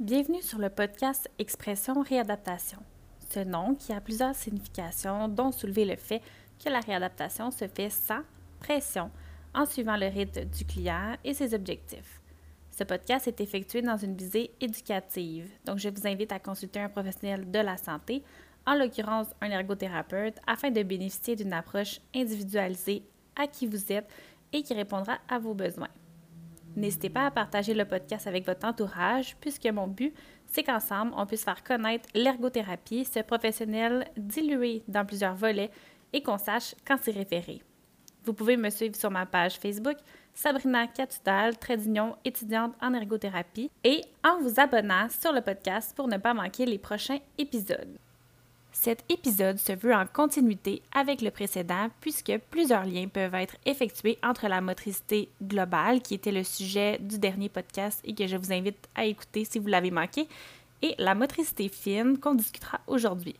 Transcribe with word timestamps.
Bienvenue 0.00 0.40
sur 0.40 0.58
le 0.58 0.70
podcast 0.70 1.28
Expression 1.38 2.00
Réadaptation. 2.00 2.78
Ce 3.28 3.40
nom 3.40 3.74
qui 3.74 3.92
a 3.92 4.00
plusieurs 4.00 4.34
significations, 4.34 5.28
dont 5.28 5.52
soulever 5.52 5.84
le 5.84 5.96
fait 5.96 6.22
que 6.58 6.70
la 6.70 6.80
réadaptation 6.80 7.50
se 7.50 7.68
fait 7.68 7.90
sans 7.90 8.22
pression, 8.60 9.10
en 9.52 9.66
suivant 9.66 9.98
le 9.98 10.06
rythme 10.06 10.46
du 10.46 10.64
client 10.64 11.18
et 11.22 11.34
ses 11.34 11.52
objectifs. 11.52 12.22
Ce 12.70 12.82
podcast 12.82 13.28
est 13.28 13.42
effectué 13.42 13.82
dans 13.82 13.98
une 13.98 14.16
visée 14.16 14.52
éducative, 14.62 15.50
donc 15.66 15.76
je 15.76 15.90
vous 15.90 16.06
invite 16.06 16.32
à 16.32 16.38
consulter 16.38 16.80
un 16.80 16.88
professionnel 16.88 17.50
de 17.50 17.58
la 17.58 17.76
santé, 17.76 18.22
en 18.66 18.76
l'occurrence 18.76 19.26
un 19.42 19.50
ergothérapeute, 19.50 20.38
afin 20.46 20.70
de 20.70 20.82
bénéficier 20.82 21.36
d'une 21.36 21.52
approche 21.52 22.00
individualisée 22.16 23.02
à 23.36 23.46
qui 23.46 23.66
vous 23.66 23.92
êtes 23.92 24.08
et 24.54 24.62
qui 24.62 24.72
répondra 24.72 25.18
à 25.28 25.38
vos 25.38 25.52
besoins. 25.52 25.90
N'hésitez 26.76 27.10
pas 27.10 27.26
à 27.26 27.30
partager 27.30 27.74
le 27.74 27.84
podcast 27.84 28.26
avec 28.26 28.46
votre 28.46 28.66
entourage, 28.66 29.36
puisque 29.40 29.66
mon 29.66 29.88
but, 29.88 30.14
c'est 30.46 30.62
qu'ensemble, 30.62 31.12
on 31.16 31.26
puisse 31.26 31.44
faire 31.44 31.64
connaître 31.64 32.08
l'ergothérapie, 32.14 33.04
ce 33.04 33.20
professionnel 33.20 34.06
dilué 34.16 34.82
dans 34.88 35.04
plusieurs 35.04 35.34
volets, 35.34 35.70
et 36.12 36.22
qu'on 36.22 36.38
sache 36.38 36.74
quand 36.86 36.98
s'y 36.98 37.10
référer. 37.10 37.62
Vous 38.24 38.34
pouvez 38.34 38.56
me 38.56 38.70
suivre 38.70 38.96
sur 38.96 39.10
ma 39.10 39.26
page 39.26 39.58
Facebook, 39.58 39.96
Sabrina 40.34 40.86
Catudal, 40.86 41.56
trait 41.58 41.78
étudiante 42.24 42.74
en 42.80 42.94
ergothérapie, 42.94 43.70
et 43.84 44.02
en 44.24 44.40
vous 44.40 44.60
abonnant 44.60 45.08
sur 45.08 45.32
le 45.32 45.40
podcast 45.40 45.96
pour 45.96 46.08
ne 46.08 46.18
pas 46.18 46.34
manquer 46.34 46.66
les 46.66 46.78
prochains 46.78 47.18
épisodes. 47.38 47.98
Cet 48.72 49.04
épisode 49.10 49.58
se 49.58 49.72
veut 49.72 49.94
en 49.94 50.06
continuité 50.06 50.82
avec 50.92 51.22
le 51.22 51.30
précédent 51.30 51.88
puisque 52.00 52.32
plusieurs 52.50 52.84
liens 52.84 53.08
peuvent 53.08 53.34
être 53.34 53.56
effectués 53.66 54.18
entre 54.22 54.48
la 54.48 54.60
motricité 54.60 55.28
globale, 55.42 56.00
qui 56.00 56.14
était 56.14 56.32
le 56.32 56.44
sujet 56.44 56.98
du 57.00 57.18
dernier 57.18 57.48
podcast 57.48 58.00
et 58.04 58.14
que 58.14 58.26
je 58.26 58.36
vous 58.36 58.52
invite 58.52 58.88
à 58.94 59.04
écouter 59.04 59.44
si 59.44 59.58
vous 59.58 59.66
l'avez 59.66 59.90
manqué, 59.90 60.28
et 60.82 60.94
la 60.98 61.14
motricité 61.14 61.68
fine 61.68 62.18
qu'on 62.18 62.34
discutera 62.34 62.80
aujourd'hui. 62.86 63.36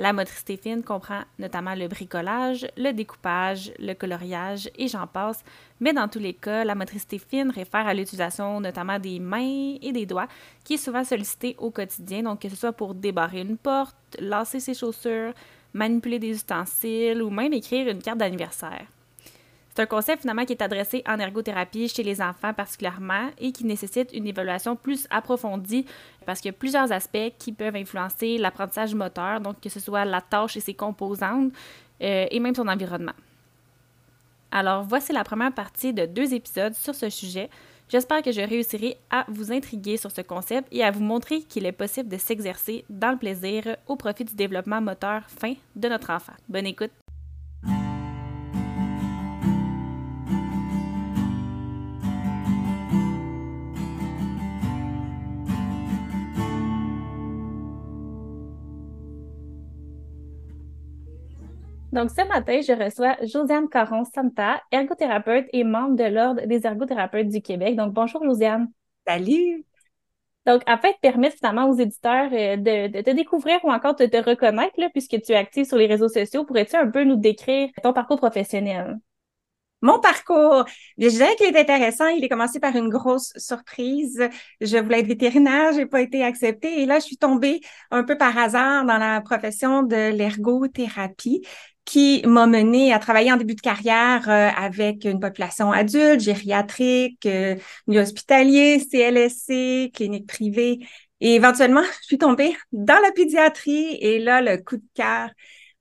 La 0.00 0.12
motricité 0.12 0.56
fine 0.56 0.84
comprend 0.84 1.22
notamment 1.40 1.74
le 1.74 1.88
bricolage, 1.88 2.68
le 2.76 2.92
découpage, 2.92 3.72
le 3.80 3.94
coloriage 3.94 4.70
et 4.78 4.86
j'en 4.86 5.08
passe, 5.08 5.42
mais 5.80 5.92
dans 5.92 6.06
tous 6.06 6.20
les 6.20 6.34
cas, 6.34 6.62
la 6.62 6.76
motricité 6.76 7.18
fine 7.18 7.50
réfère 7.50 7.88
à 7.88 7.94
l'utilisation 7.94 8.60
notamment 8.60 9.00
des 9.00 9.18
mains 9.18 9.74
et 9.82 9.90
des 9.90 10.06
doigts 10.06 10.28
qui 10.62 10.74
est 10.74 10.76
souvent 10.76 11.02
sollicitée 11.02 11.56
au 11.58 11.72
quotidien, 11.72 12.22
donc 12.22 12.42
que 12.42 12.48
ce 12.48 12.54
soit 12.54 12.72
pour 12.72 12.94
débarrer 12.94 13.40
une 13.40 13.56
porte, 13.56 13.96
lasser 14.20 14.60
ses 14.60 14.74
chaussures, 14.74 15.32
manipuler 15.74 16.20
des 16.20 16.30
ustensiles 16.30 17.20
ou 17.20 17.30
même 17.30 17.52
écrire 17.52 17.88
une 17.88 18.00
carte 18.00 18.18
d'anniversaire. 18.18 18.86
C'est 19.78 19.84
un 19.84 19.86
concept 19.86 20.22
finalement 20.22 20.44
qui 20.44 20.54
est 20.54 20.60
adressé 20.60 21.04
en 21.06 21.20
ergothérapie 21.20 21.86
chez 21.86 22.02
les 22.02 22.20
enfants 22.20 22.52
particulièrement 22.52 23.30
et 23.38 23.52
qui 23.52 23.64
nécessite 23.64 24.10
une 24.12 24.26
évaluation 24.26 24.74
plus 24.74 25.06
approfondie 25.08 25.86
parce 26.26 26.40
qu'il 26.40 26.48
y 26.48 26.54
a 26.54 26.58
plusieurs 26.58 26.90
aspects 26.90 27.32
qui 27.38 27.52
peuvent 27.52 27.76
influencer 27.76 28.38
l'apprentissage 28.38 28.92
moteur, 28.96 29.40
donc 29.40 29.60
que 29.60 29.68
ce 29.68 29.78
soit 29.78 30.04
la 30.04 30.20
tâche 30.20 30.56
et 30.56 30.60
ses 30.60 30.74
composantes 30.74 31.52
euh, 32.02 32.26
et 32.28 32.40
même 32.40 32.56
son 32.56 32.66
environnement. 32.66 33.12
Alors 34.50 34.82
voici 34.82 35.12
la 35.12 35.22
première 35.22 35.54
partie 35.54 35.92
de 35.92 36.06
deux 36.06 36.34
épisodes 36.34 36.74
sur 36.74 36.96
ce 36.96 37.08
sujet. 37.08 37.48
J'espère 37.88 38.22
que 38.22 38.32
je 38.32 38.40
réussirai 38.40 38.96
à 39.10 39.26
vous 39.28 39.52
intriguer 39.52 39.96
sur 39.96 40.10
ce 40.10 40.22
concept 40.22 40.66
et 40.72 40.82
à 40.82 40.90
vous 40.90 41.04
montrer 41.04 41.42
qu'il 41.42 41.66
est 41.66 41.70
possible 41.70 42.08
de 42.08 42.16
s'exercer 42.16 42.84
dans 42.90 43.12
le 43.12 43.16
plaisir 43.16 43.76
au 43.86 43.94
profit 43.94 44.24
du 44.24 44.34
développement 44.34 44.80
moteur 44.80 45.22
fin 45.28 45.54
de 45.76 45.88
notre 45.88 46.10
enfant. 46.10 46.34
Bonne 46.48 46.66
écoute! 46.66 46.90
Donc, 61.98 62.10
ce 62.10 62.24
matin, 62.28 62.60
je 62.60 62.72
reçois 62.72 63.16
Josiane 63.26 63.68
Caron-Santa, 63.68 64.62
ergothérapeute 64.70 65.46
et 65.52 65.64
membre 65.64 65.96
de 65.96 66.04
l'Ordre 66.04 66.46
des 66.46 66.64
ergothérapeutes 66.64 67.26
du 67.26 67.42
Québec. 67.42 67.74
Donc, 67.74 67.92
bonjour, 67.92 68.22
Josiane. 68.22 68.68
Salut! 69.04 69.66
Donc, 70.46 70.62
afin 70.66 70.90
de 70.90 70.96
permettre 71.02 71.34
finalement 71.38 71.68
aux 71.68 71.74
éditeurs 71.74 72.30
euh, 72.32 72.56
de, 72.56 73.02
te 73.02 73.10
découvrir 73.10 73.58
ou 73.64 73.72
encore 73.72 73.96
de 73.96 74.06
te 74.06 74.16
reconnaître, 74.16 74.76
puisque 74.92 75.20
tu 75.20 75.32
es 75.32 75.34
active 75.34 75.64
sur 75.64 75.76
les 75.76 75.88
réseaux 75.88 76.08
sociaux, 76.08 76.44
pourrais-tu 76.44 76.76
un 76.76 76.88
peu 76.88 77.02
nous 77.02 77.16
décrire 77.16 77.68
ton 77.82 77.92
parcours 77.92 78.18
professionnel? 78.18 79.00
Mon 79.80 80.00
parcours, 80.00 80.64
je 80.98 81.08
dirais 81.08 81.36
qu'il 81.36 81.46
est 81.46 81.60
intéressant. 81.60 82.08
Il 82.08 82.24
est 82.24 82.28
commencé 82.28 82.58
par 82.58 82.74
une 82.74 82.88
grosse 82.88 83.32
surprise. 83.36 84.28
Je 84.60 84.76
voulais 84.78 85.00
être 85.00 85.06
vétérinaire, 85.06 85.72
j'ai 85.72 85.86
pas 85.86 86.00
été 86.00 86.24
acceptée. 86.24 86.82
Et 86.82 86.86
là, 86.86 86.98
je 86.98 87.04
suis 87.04 87.16
tombée 87.16 87.60
un 87.90 88.02
peu 88.02 88.18
par 88.18 88.36
hasard 88.36 88.84
dans 88.84 88.98
la 88.98 89.20
profession 89.20 89.84
de 89.84 90.10
l'ergothérapie 90.10 91.42
qui 91.84 92.22
m'a 92.26 92.46
mené 92.46 92.92
à 92.92 92.98
travailler 92.98 93.32
en 93.32 93.38
début 93.38 93.54
de 93.54 93.62
carrière 93.62 94.28
euh, 94.28 94.50
avec 94.50 95.06
une 95.06 95.20
population 95.20 95.72
adulte, 95.72 96.20
gériatrique, 96.20 97.24
euh, 97.24 97.56
milieu 97.86 98.02
hospitalier, 98.02 98.78
CLSC, 98.90 99.90
clinique 99.94 100.26
privée. 100.26 100.80
Et 101.20 101.36
éventuellement, 101.36 101.82
je 102.02 102.06
suis 102.06 102.18
tombée 102.18 102.54
dans 102.72 103.00
la 103.00 103.10
pédiatrie 103.12 103.96
et 104.00 104.18
là, 104.18 104.42
le 104.42 104.58
coup 104.58 104.76
de 104.76 104.84
cœur 104.94 105.30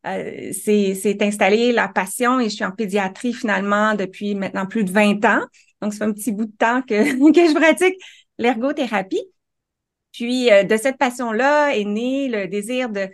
euh, 0.07 0.51
s'est 0.53 1.17
installé, 1.21 1.71
la 1.71 1.87
passion, 1.87 2.39
et 2.39 2.45
je 2.45 2.55
suis 2.55 2.65
en 2.65 2.71
pédiatrie 2.71 3.33
finalement 3.33 3.95
depuis 3.95 4.35
maintenant 4.35 4.65
plus 4.65 4.83
de 4.83 4.91
20 4.91 5.25
ans. 5.25 5.41
Donc, 5.81 5.93
ça 5.93 5.99
fait 5.99 6.05
un 6.05 6.13
petit 6.13 6.31
bout 6.31 6.45
de 6.45 6.55
temps 6.57 6.81
que, 6.81 7.31
que 7.31 7.47
je 7.47 7.53
pratique 7.53 7.95
l'ergothérapie. 8.37 9.23
Puis, 10.13 10.51
euh, 10.51 10.63
de 10.63 10.77
cette 10.77 10.97
passion-là 10.97 11.75
est 11.75 11.85
né 11.85 12.27
le 12.27 12.47
désir 12.47 12.89
de 12.89 13.07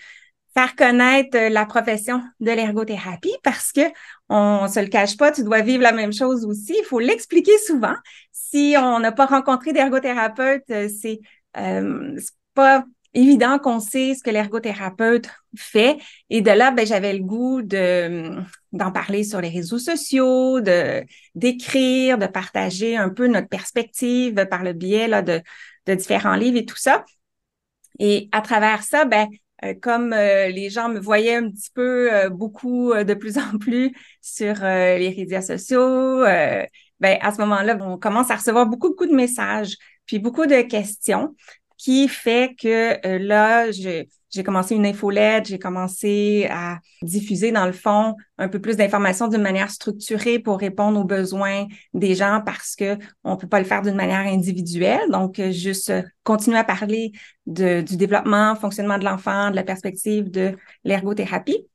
faire 0.54 0.76
connaître 0.76 1.38
euh, 1.38 1.50
la 1.50 1.66
profession 1.66 2.22
de 2.40 2.52
l'ergothérapie 2.52 3.36
parce 3.44 3.72
que 3.72 3.82
on 4.30 4.68
se 4.68 4.80
le 4.80 4.88
cache 4.88 5.18
pas, 5.18 5.32
tu 5.32 5.44
dois 5.44 5.62
vivre 5.62 5.84
la 5.84 5.92
même 5.92 6.14
chose 6.14 6.46
aussi. 6.46 6.76
Il 6.78 6.86
faut 6.86 7.00
l'expliquer 7.00 7.58
souvent. 7.66 7.96
Si 8.32 8.76
on 8.78 9.00
n'a 9.00 9.12
pas 9.12 9.26
rencontré 9.26 9.74
d'ergothérapeute, 9.74 10.64
c'est 10.68 11.20
euh, 11.58 12.18
pas 12.54 12.86
évident 13.14 13.60
qu'on 13.60 13.80
sait 13.80 14.16
ce 14.16 14.24
que 14.24 14.30
l'ergothérapeute 14.30 15.30
fait. 15.58 15.98
Et 16.30 16.42
de 16.42 16.52
là, 16.52 16.72
ben, 16.72 16.86
j'avais 16.86 17.14
le 17.14 17.24
goût 17.24 17.62
de 17.62 18.32
d'en 18.72 18.92
parler 18.92 19.24
sur 19.24 19.40
les 19.40 19.50
réseaux 19.50 19.78
sociaux, 19.78 20.60
de 20.62 21.04
d'écrire, 21.36 22.18
de 22.18 22.26
partager 22.26 22.98
un 22.98 23.10
peu 23.10 23.28
notre 23.28 23.50
perspective 23.50 24.48
par 24.50 24.64
le 24.64 24.74
biais 24.74 25.08
là, 25.08 25.22
de, 25.22 25.42
de 25.86 25.94
différents 25.94 26.36
livres 26.36 26.58
et 26.58 26.66
tout 26.66 26.78
ça. 26.78 27.06
Et 28.00 28.30
à 28.32 28.42
travers 28.42 28.84
ça, 28.84 29.06
ben, 29.06 29.28
euh, 29.64 29.74
comme 29.82 30.14
euh, 30.14 30.50
les 30.50 30.70
gens 30.70 30.90
me 30.90 31.00
voyaient 31.00 31.36
un 31.36 31.50
petit 31.50 31.70
peu 31.74 32.14
euh, 32.14 32.30
beaucoup 32.30 32.94
de 32.94 33.14
plus 33.14 33.38
en 33.38 33.58
plus 33.60 33.94
sur 34.22 34.56
les 34.64 35.10
réseaux 35.10 35.56
sociaux, 35.56 36.24
ben, 37.00 37.18
à 37.22 37.32
ce 37.34 37.42
moment-là, 37.42 37.78
on 37.82 37.98
commence 37.98 38.32
à 38.32 38.36
recevoir 38.36 38.66
beaucoup, 38.66 38.90
beaucoup 38.90 39.08
de 39.08 39.16
messages, 39.16 39.76
puis 40.06 40.20
beaucoup 40.20 40.46
de 40.46 40.62
questions 40.62 41.36
qui 41.78 42.08
fait 42.08 42.56
que 42.60 43.00
là, 43.18 43.72
je, 43.72 44.06
j'ai 44.34 44.44
commencé 44.44 44.76
une 44.76 44.86
infolette, 44.86 45.46
j'ai 45.46 45.60
commencé 45.60 46.48
à 46.50 46.80
diffuser 47.04 47.52
dans 47.52 47.68
le 47.68 47.72
fond 47.72 48.16
un 48.40 48.48
peu 48.48 48.60
plus 48.60 48.76
d'informations 48.76 49.28
d'une 49.28 49.44
manière 49.44 49.70
structurée 49.70 50.40
pour 50.40 50.60
répondre 50.60 51.00
aux 51.00 51.04
besoins 51.04 51.68
des 51.94 52.16
gens 52.16 52.42
parce 52.44 52.76
que 52.76 52.98
on 53.24 53.38
peut 53.38 53.48
pas 53.48 53.60
le 53.60 53.66
faire 53.66 53.84
d'une 53.84 53.96
manière 53.96 54.26
individuelle. 54.26 55.08
Donc, 55.12 55.38
euh, 55.38 55.52
juste 55.52 55.92
euh, 55.92 56.02
continuer 56.24 56.58
à 56.58 56.64
parler 56.64 57.12
de, 57.46 57.82
du 57.82 57.96
développement, 57.96 58.56
fonctionnement 58.56 58.98
de 58.98 59.06
l'enfant, 59.06 59.52
de 59.52 59.56
la 59.56 59.64
perspective 59.64 60.32
de 60.32 60.58
l'ergothérapie. 60.84 61.68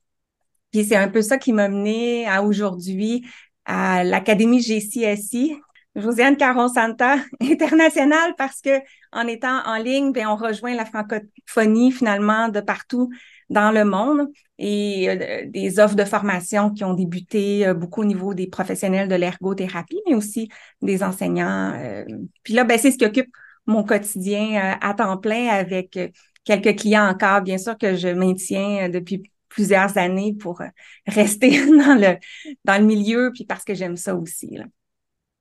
Puis 0.71 0.83
c'est 0.83 0.97
un 0.97 1.07
peu 1.07 1.21
ça 1.21 1.37
qui 1.37 1.53
m'a 1.53 1.69
mené 1.69 2.27
à 2.27 2.43
aujourd'hui 2.43 3.25
à 3.63 4.03
l'Académie 4.03 4.61
GCSI, 4.61 5.55
Josiane 5.95 6.35
Caron-Santa 6.35 7.17
internationale 7.41 8.33
parce 8.37 8.61
que 8.61 8.81
en 9.11 9.27
étant 9.27 9.65
en 9.65 9.77
ligne, 9.77 10.11
bien, 10.11 10.29
on 10.29 10.35
rejoint 10.35 10.75
la 10.75 10.85
francophonie 10.85 11.91
finalement 11.91 12.49
de 12.49 12.59
partout 12.59 13.09
dans 13.49 13.71
le 13.71 13.83
monde 13.83 14.27
et 14.57 15.09
euh, 15.09 15.45
des 15.47 15.79
offres 15.79 15.95
de 15.95 16.03
formation 16.03 16.69
qui 16.71 16.83
ont 16.83 16.93
débuté 16.93 17.65
euh, 17.65 17.73
beaucoup 17.73 18.01
au 18.01 18.05
niveau 18.05 18.33
des 18.33 18.47
professionnels 18.47 19.07
de 19.07 19.15
l'ergothérapie, 19.15 20.01
mais 20.07 20.15
aussi 20.15 20.49
des 20.81 21.03
enseignants. 21.03 21.73
Euh. 21.75 22.05
Puis 22.43 22.53
là, 22.53 22.63
ben, 22.63 22.77
c'est 22.77 22.91
ce 22.91 22.97
qui 22.97 23.05
occupe 23.05 23.31
mon 23.65 23.83
quotidien 23.83 24.77
à 24.81 24.93
temps 24.93 25.17
plein 25.17 25.47
avec 25.47 25.99
quelques 26.43 26.79
clients 26.79 27.07
encore, 27.07 27.41
bien 27.41 27.59
sûr, 27.59 27.77
que 27.77 27.95
je 27.95 28.07
maintiens 28.07 28.89
depuis 28.89 29.31
plusieurs 29.47 29.95
années 29.97 30.33
pour 30.33 30.61
rester 31.05 31.51
dans 31.67 31.99
le, 31.99 32.17
dans 32.65 32.81
le 32.81 32.85
milieu, 32.85 33.31
puis 33.31 33.45
parce 33.45 33.63
que 33.63 33.75
j'aime 33.75 33.95
ça 33.95 34.15
aussi. 34.15 34.55
Là. 34.55 34.65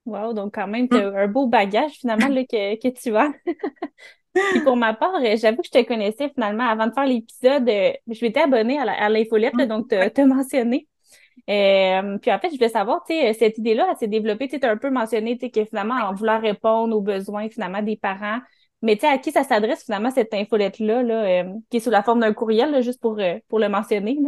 Wow, 0.08 0.32
donc 0.32 0.54
quand 0.54 0.66
même, 0.66 0.88
tu 0.88 0.96
as 0.96 1.08
un 1.08 1.28
beau 1.28 1.46
bagage 1.46 1.92
finalement 1.92 2.28
là, 2.28 2.42
que, 2.44 2.80
que 2.80 2.88
tu 2.88 3.14
as. 3.14 3.30
Puis 4.52 4.60
pour 4.60 4.76
ma 4.76 4.94
part, 4.94 5.16
euh, 5.16 5.36
j'avoue 5.36 5.58
que 5.58 5.66
je 5.66 5.78
te 5.78 5.86
connaissais 5.86 6.30
finalement 6.30 6.66
avant 6.66 6.86
de 6.86 6.92
faire 6.92 7.04
l'épisode. 7.04 7.68
Euh, 7.68 7.92
je 8.06 8.24
m'étais 8.24 8.40
abonnée 8.40 8.78
à 8.78 9.08
l'infolette, 9.10 9.54
donc 9.56 9.88
tu 9.88 9.96
as 9.96 10.26
mentionné. 10.26 10.88
Euh, 11.50 12.18
puis 12.18 12.32
en 12.32 12.38
fait, 12.38 12.50
je 12.50 12.54
voulais 12.54 12.68
savoir, 12.68 13.04
tu 13.06 13.14
sais, 13.14 13.32
cette 13.34 13.58
idée-là, 13.58 13.88
elle 13.90 13.96
s'est 13.96 14.08
développée, 14.08 14.48
tu 14.48 14.58
as 14.62 14.70
un 14.70 14.76
peu 14.76 14.90
mentionné, 14.90 15.36
tu 15.36 15.46
sais, 15.46 15.50
que 15.50 15.64
finalement, 15.64 15.94
en 15.94 16.14
voulant 16.14 16.40
répondre 16.40 16.96
aux 16.96 17.00
besoins 17.00 17.48
finalement 17.48 17.82
des 17.82 17.96
parents, 17.96 18.38
Mais 18.80 18.96
tu 18.96 19.02
sais, 19.02 19.08
à 19.08 19.18
qui 19.18 19.30
ça 19.30 19.44
s'adresse 19.44 19.84
finalement 19.84 20.10
cette 20.10 20.32
infolette-là, 20.32 21.02
là, 21.02 21.44
qui 21.70 21.78
est 21.78 21.80
sous 21.80 21.90
la 21.90 22.02
forme 22.02 22.20
d'un 22.20 22.32
courriel, 22.32 22.82
juste 22.82 23.00
pour, 23.00 23.20
pour 23.48 23.58
le 23.58 23.68
mentionner? 23.68 24.18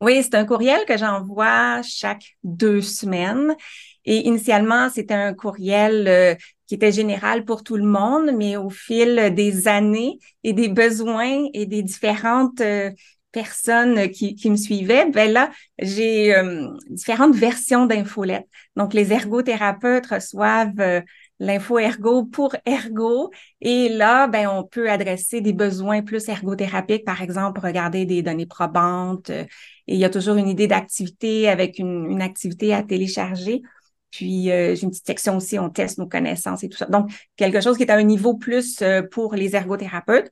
Oui, 0.00 0.22
c'est 0.22 0.34
un 0.34 0.44
courriel 0.44 0.84
que 0.84 0.98
j'envoie 0.98 1.80
chaque 1.82 2.36
deux 2.44 2.82
semaines. 2.82 3.56
Et 4.06 4.26
initialement, 4.26 4.88
c'était 4.88 5.14
un 5.14 5.34
courriel 5.34 6.06
euh, 6.08 6.34
qui 6.66 6.76
était 6.76 6.92
général 6.92 7.44
pour 7.44 7.62
tout 7.64 7.76
le 7.76 7.84
monde, 7.84 8.30
mais 8.36 8.56
au 8.56 8.70
fil 8.70 9.32
des 9.34 9.68
années 9.68 10.18
et 10.44 10.52
des 10.52 10.68
besoins 10.68 11.46
et 11.52 11.66
des 11.66 11.82
différentes 11.82 12.60
euh, 12.60 12.90
personnes 13.32 14.08
qui, 14.10 14.34
qui, 14.34 14.48
me 14.48 14.56
suivaient, 14.56 15.10
ben 15.10 15.30
là, 15.30 15.50
j'ai 15.78 16.34
euh, 16.34 16.68
différentes 16.88 17.34
versions 17.34 17.84
d'infolettes. 17.84 18.48
Donc, 18.76 18.94
les 18.94 19.12
ergothérapeutes 19.12 20.06
reçoivent 20.06 21.02
l'info 21.38 21.78
ergo 21.78 22.24
pour 22.24 22.56
ergo. 22.64 23.30
Et 23.60 23.88
là, 23.90 24.26
ben, 24.26 24.48
on 24.48 24.64
peut 24.64 24.88
adresser 24.88 25.40
des 25.40 25.52
besoins 25.52 26.02
plus 26.02 26.28
ergothérapiques, 26.28 27.04
par 27.04 27.20
exemple, 27.22 27.60
regarder 27.60 28.06
des 28.06 28.22
données 28.22 28.46
probantes. 28.46 29.30
et 29.30 29.46
il 29.86 29.98
y 29.98 30.04
a 30.04 30.10
toujours 30.10 30.36
une 30.36 30.48
idée 30.48 30.66
d'activité 30.66 31.48
avec 31.48 31.78
une, 31.78 32.10
une 32.10 32.22
activité 32.22 32.72
à 32.72 32.82
télécharger. 32.82 33.62
Puis, 34.10 34.50
euh, 34.50 34.74
j'ai 34.74 34.84
une 34.84 34.90
petite 34.90 35.06
section 35.06 35.36
aussi, 35.36 35.58
on 35.58 35.68
teste 35.68 35.98
nos 35.98 36.06
connaissances 36.06 36.64
et 36.64 36.68
tout 36.68 36.76
ça. 36.76 36.86
Donc, 36.86 37.10
quelque 37.36 37.60
chose 37.60 37.76
qui 37.76 37.82
est 37.82 37.90
à 37.90 37.96
un 37.96 38.02
niveau 38.02 38.34
plus 38.34 38.80
euh, 38.82 39.02
pour 39.02 39.34
les 39.34 39.54
ergothérapeutes. 39.54 40.30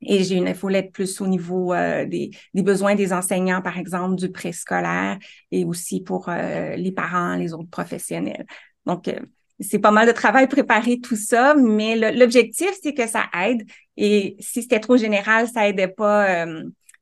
Et 0.00 0.22
j'ai 0.22 0.36
une 0.36 0.46
infolette 0.46 0.92
plus 0.92 1.20
au 1.20 1.26
niveau 1.26 1.72
euh, 1.72 2.06
des, 2.06 2.30
des, 2.54 2.62
besoins 2.62 2.94
des 2.94 3.12
enseignants, 3.12 3.62
par 3.62 3.78
exemple, 3.78 4.14
du 4.14 4.30
préscolaire 4.30 5.18
et 5.50 5.64
aussi 5.64 6.00
pour 6.02 6.30
les 6.30 6.92
parents, 6.92 7.34
les 7.34 7.52
autres 7.52 7.68
professionnels. 7.68 8.46
Donc, 8.86 9.12
c'est 9.58 9.80
pas 9.80 9.90
mal 9.90 10.06
de 10.06 10.12
travail 10.12 10.46
préparer 10.46 11.00
tout 11.00 11.16
ça, 11.16 11.56
mais 11.56 11.96
l'objectif, 12.12 12.70
c'est 12.80 12.94
que 12.94 13.08
ça 13.08 13.24
aide. 13.44 13.68
Et 13.96 14.36
si 14.38 14.62
c'était 14.62 14.78
trop 14.78 14.96
général, 14.96 15.48
ça 15.48 15.68
aidait 15.68 15.88
pas 15.88 16.46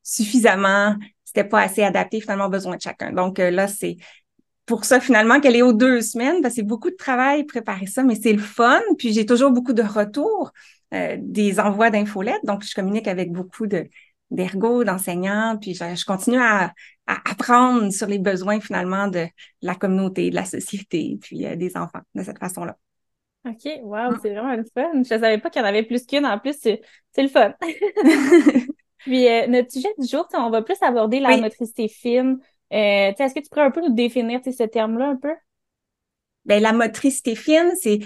suffisamment, 0.01 0.95
c'était 1.23 1.43
pas 1.43 1.61
assez 1.61 1.83
adapté 1.83 2.19
finalement 2.19 2.45
aux 2.45 2.49
besoins 2.49 2.77
de 2.77 2.81
chacun. 2.81 3.11
Donc 3.11 3.37
là, 3.37 3.67
c'est 3.67 3.97
pour 4.67 4.83
ça 4.83 4.99
finalement 4.99 5.39
qu'elle 5.39 5.55
est 5.55 5.61
aux 5.63 5.73
deux 5.73 6.01
semaines, 6.01 6.41
parce 6.41 6.53
que 6.53 6.55
c'est 6.57 6.67
beaucoup 6.67 6.91
de 6.91 6.95
travail 6.95 7.45
préparer 7.45 7.87
ça, 7.87 8.03
mais 8.03 8.15
c'est 8.15 8.33
le 8.33 8.39
fun. 8.39 8.81
Puis 8.99 9.13
j'ai 9.13 9.25
toujours 9.25 9.51
beaucoup 9.51 9.73
de 9.73 9.81
retours, 9.81 10.51
euh, 10.93 11.15
des 11.19 11.59
envois 11.59 11.89
d'infolettes, 11.89 12.43
donc 12.43 12.63
je 12.63 12.75
communique 12.75 13.07
avec 13.07 13.31
beaucoup 13.31 13.65
de 13.65 13.87
d'ergo, 14.29 14.83
d'enseignants, 14.83 15.57
puis 15.57 15.73
je, 15.73 16.05
continue 16.05 16.37
à, 16.37 16.73
apprendre 17.05 17.89
sur 17.93 18.07
les 18.07 18.19
besoins 18.19 18.59
finalement 18.59 19.07
de 19.07 19.25
la 19.61 19.73
communauté, 19.73 20.29
de 20.29 20.35
la 20.35 20.43
société, 20.43 21.17
puis 21.21 21.45
euh, 21.45 21.55
des 21.55 21.77
enfants 21.77 22.01
de 22.13 22.23
cette 22.23 22.37
façon-là. 22.37 22.75
OK, 23.45 23.79
wow, 23.83 24.11
mm. 24.11 24.19
c'est 24.21 24.31
vraiment 24.31 24.53
le 24.53 24.65
fun. 24.65 24.91
Je 24.91 24.97
ne 24.97 25.03
savais 25.03 25.37
pas 25.37 25.49
qu'il 25.49 25.61
y 25.61 25.63
en 25.63 25.67
avait 25.67 25.83
plus 25.83 26.05
qu'une. 26.05 26.25
En 26.25 26.37
plus, 26.37 26.57
c'est 26.59 26.81
le 27.17 27.29
fun. 27.29 27.53
puis 28.99 29.29
euh, 29.29 29.47
notre 29.47 29.71
sujet 29.71 29.87
du 29.97 30.05
jour, 30.05 30.27
on 30.33 30.49
va 30.49 30.61
plus 30.61 30.81
aborder 30.81 31.21
la 31.21 31.37
motricité 31.37 31.87
fine, 31.87 32.39
euh, 32.73 33.13
est-ce 33.17 33.33
que 33.33 33.39
tu 33.39 33.49
pourrais 33.49 33.65
un 33.65 33.71
peu 33.71 33.81
nous 33.81 33.93
définir 33.93 34.41
ce 34.43 34.63
terme-là 34.63 35.09
un 35.09 35.15
peu? 35.15 35.33
Bien, 36.45 36.59
la 36.59 36.73
motricité 36.73 37.35
fine, 37.35 37.71
c'est 37.81 37.99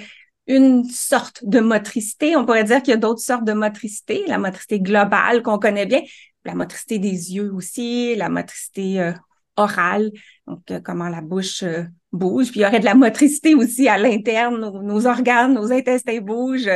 une 0.48 0.84
sorte 0.86 1.46
de 1.46 1.60
motricité. 1.60 2.36
On 2.36 2.46
pourrait 2.46 2.64
dire 2.64 2.82
qu'il 2.82 2.92
y 2.92 2.96
a 2.96 2.98
d'autres 2.98 3.22
sortes 3.22 3.44
de 3.44 3.54
motricité. 3.54 4.24
La 4.28 4.38
motricité 4.38 4.80
globale 4.80 5.44
qu'on 5.44 5.60
connaît 5.60 5.86
bien, 5.86 6.02
la 6.46 6.56
motricité 6.56 7.00
des 7.00 7.36
yeux 7.36 7.52
aussi, 7.54 8.16
la 8.16 8.30
motricité 8.30 9.00
euh, 9.00 9.14
orale, 9.56 10.12
donc 10.48 10.70
euh, 10.72 10.80
comment 10.84 11.10
la 11.10 11.22
bouche 11.22 11.64
bouge. 12.12 12.52
Puis 12.52 12.60
il 12.60 12.64
y 12.64 12.66
aurait 12.66 12.80
de 12.80 12.86
la 12.86 12.96
motricité 12.96 13.56
aussi 13.56 13.88
à 13.88 13.98
l'interne, 13.98 14.60
nos, 14.60 15.08
organes, 15.08 15.54
nos 15.54 15.72
intestins 15.72 16.20
bougent. 16.20 16.70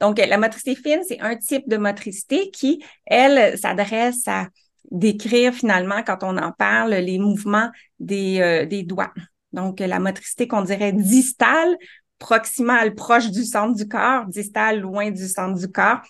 Donc 0.00 0.18
la 0.18 0.38
motricité 0.38 0.74
fine, 0.74 1.02
c'est 1.06 1.20
un 1.20 1.36
type 1.36 1.68
de 1.68 1.76
motricité 1.76 2.50
qui, 2.50 2.82
elle, 3.06 3.58
s'adresse 3.58 4.26
à 4.26 4.48
décrire 4.90 5.54
finalement, 5.54 6.02
quand 6.02 6.18
on 6.22 6.36
en 6.36 6.52
parle, 6.52 6.94
les 6.94 7.18
mouvements 7.18 7.70
des, 7.98 8.40
euh, 8.40 8.66
des 8.66 8.82
doigts. 8.82 9.12
Donc, 9.52 9.80
la 9.80 9.98
motricité 9.98 10.46
qu'on 10.46 10.62
dirait 10.62 10.92
distale, 10.92 11.76
proximale, 12.18 12.94
proche 12.94 13.30
du 13.30 13.44
centre 13.44 13.74
du 13.76 13.88
corps, 13.88 14.26
distale, 14.26 14.80
loin 14.80 15.10
du 15.10 15.26
centre 15.26 15.58
du 15.58 15.70
corps. 15.70 16.00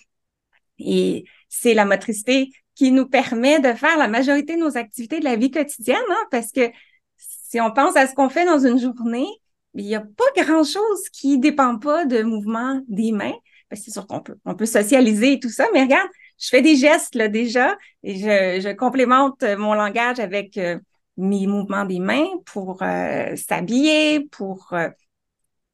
Et 0.77 1.25
c'est 1.49 1.73
la 1.73 1.85
motricité 1.85 2.51
qui 2.75 2.91
nous 2.91 3.07
permet 3.07 3.59
de 3.59 3.73
faire 3.73 3.97
la 3.97 4.07
majorité 4.07 4.55
de 4.55 4.59
nos 4.59 4.77
activités 4.77 5.19
de 5.19 5.25
la 5.25 5.35
vie 5.35 5.51
quotidienne, 5.51 5.97
hein, 6.09 6.25
parce 6.31 6.51
que 6.51 6.69
si 7.17 7.59
on 7.59 7.71
pense 7.71 7.95
à 7.95 8.07
ce 8.07 8.13
qu'on 8.13 8.29
fait 8.29 8.45
dans 8.45 8.59
une 8.59 8.79
journée, 8.79 9.27
il 9.73 9.85
n'y 9.85 9.95
a 9.95 10.01
pas 10.01 10.43
grand-chose 10.43 11.09
qui 11.11 11.37
ne 11.37 11.41
dépend 11.41 11.77
pas 11.77 12.05
de 12.05 12.23
mouvements 12.23 12.81
des 12.87 13.11
mains. 13.11 13.35
C'est 13.73 13.91
sûr 13.91 14.05
qu'on 14.07 14.19
peut, 14.19 14.37
on 14.45 14.55
peut 14.55 14.65
socialiser 14.65 15.33
et 15.33 15.39
tout 15.39 15.49
ça, 15.49 15.67
mais 15.73 15.83
regarde, 15.83 16.09
je 16.41 16.49
fais 16.49 16.61
des 16.61 16.75
gestes 16.75 17.15
là 17.15 17.27
déjà 17.27 17.77
et 18.03 18.15
je, 18.15 18.61
je 18.61 18.73
complémente 18.73 19.43
mon 19.57 19.75
langage 19.75 20.19
avec 20.19 20.57
euh, 20.57 20.79
mes 21.17 21.45
mouvements 21.45 21.85
des 21.85 21.99
mains 21.99 22.25
pour 22.45 22.81
euh, 22.81 23.35
s'habiller, 23.35 24.27
pour 24.31 24.73
euh, 24.73 24.89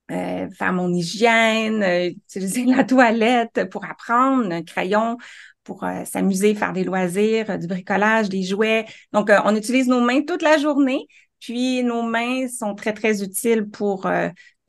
faire 0.10 0.74
mon 0.74 0.94
hygiène, 0.94 1.84
utiliser 1.84 2.66
la 2.66 2.84
toilette, 2.84 3.70
pour 3.72 3.86
apprendre 3.86 4.52
un 4.52 4.64
crayon, 4.64 5.18
pour 5.64 5.86
s'amuser, 6.06 6.56
faire 6.56 6.72
des 6.72 6.86
loisirs, 6.86 7.60
du 7.60 7.68
bricolage, 7.68 8.30
des 8.30 8.44
jouets. 8.44 8.86
Donc, 9.12 9.30
on 9.44 9.54
utilise 9.54 9.88
nos 9.88 10.00
mains 10.00 10.22
toute 10.22 10.42
la 10.42 10.58
journée. 10.58 11.08
Puis, 11.42 11.84
nos 11.84 12.04
mains 12.04 12.48
sont 12.48 12.74
très, 12.74 12.94
très 12.94 13.22
utiles 13.22 13.70
pour 13.70 14.10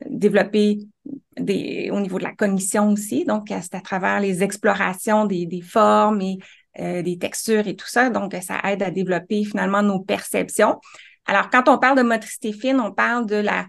développer 0.05 0.79
au 1.37 1.99
niveau 1.99 2.19
de 2.19 2.23
la 2.23 2.33
cognition 2.33 2.89
aussi. 2.89 3.25
Donc, 3.25 3.47
c'est 3.49 3.75
à 3.75 3.81
travers 3.81 4.19
les 4.19 4.43
explorations 4.43 5.25
des, 5.25 5.45
des 5.45 5.61
formes 5.61 6.21
et 6.21 6.39
euh, 6.79 7.01
des 7.01 7.17
textures 7.17 7.67
et 7.67 7.75
tout 7.75 7.87
ça. 7.87 8.09
Donc, 8.09 8.35
ça 8.41 8.59
aide 8.65 8.83
à 8.83 8.91
développer 8.91 9.43
finalement 9.43 9.81
nos 9.81 9.99
perceptions. 9.99 10.79
Alors, 11.25 11.49
quand 11.49 11.67
on 11.67 11.77
parle 11.77 11.97
de 11.97 12.03
motricité 12.03 12.53
fine, 12.53 12.79
on 12.79 12.91
parle 12.91 13.25
de 13.25 13.35
la 13.35 13.65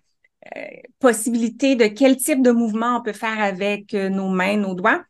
euh, 0.57 0.61
possibilité 0.99 1.77
de 1.77 1.87
quel 1.87 2.17
type 2.17 2.43
de 2.43 2.51
mouvement 2.51 2.99
on 2.99 3.03
peut 3.03 3.13
faire 3.13 3.41
avec 3.41 3.95
euh, 3.95 4.11
nos 4.11 4.29
mains, 4.29 4.57
nos 4.57 4.75
doigts, 4.75 5.03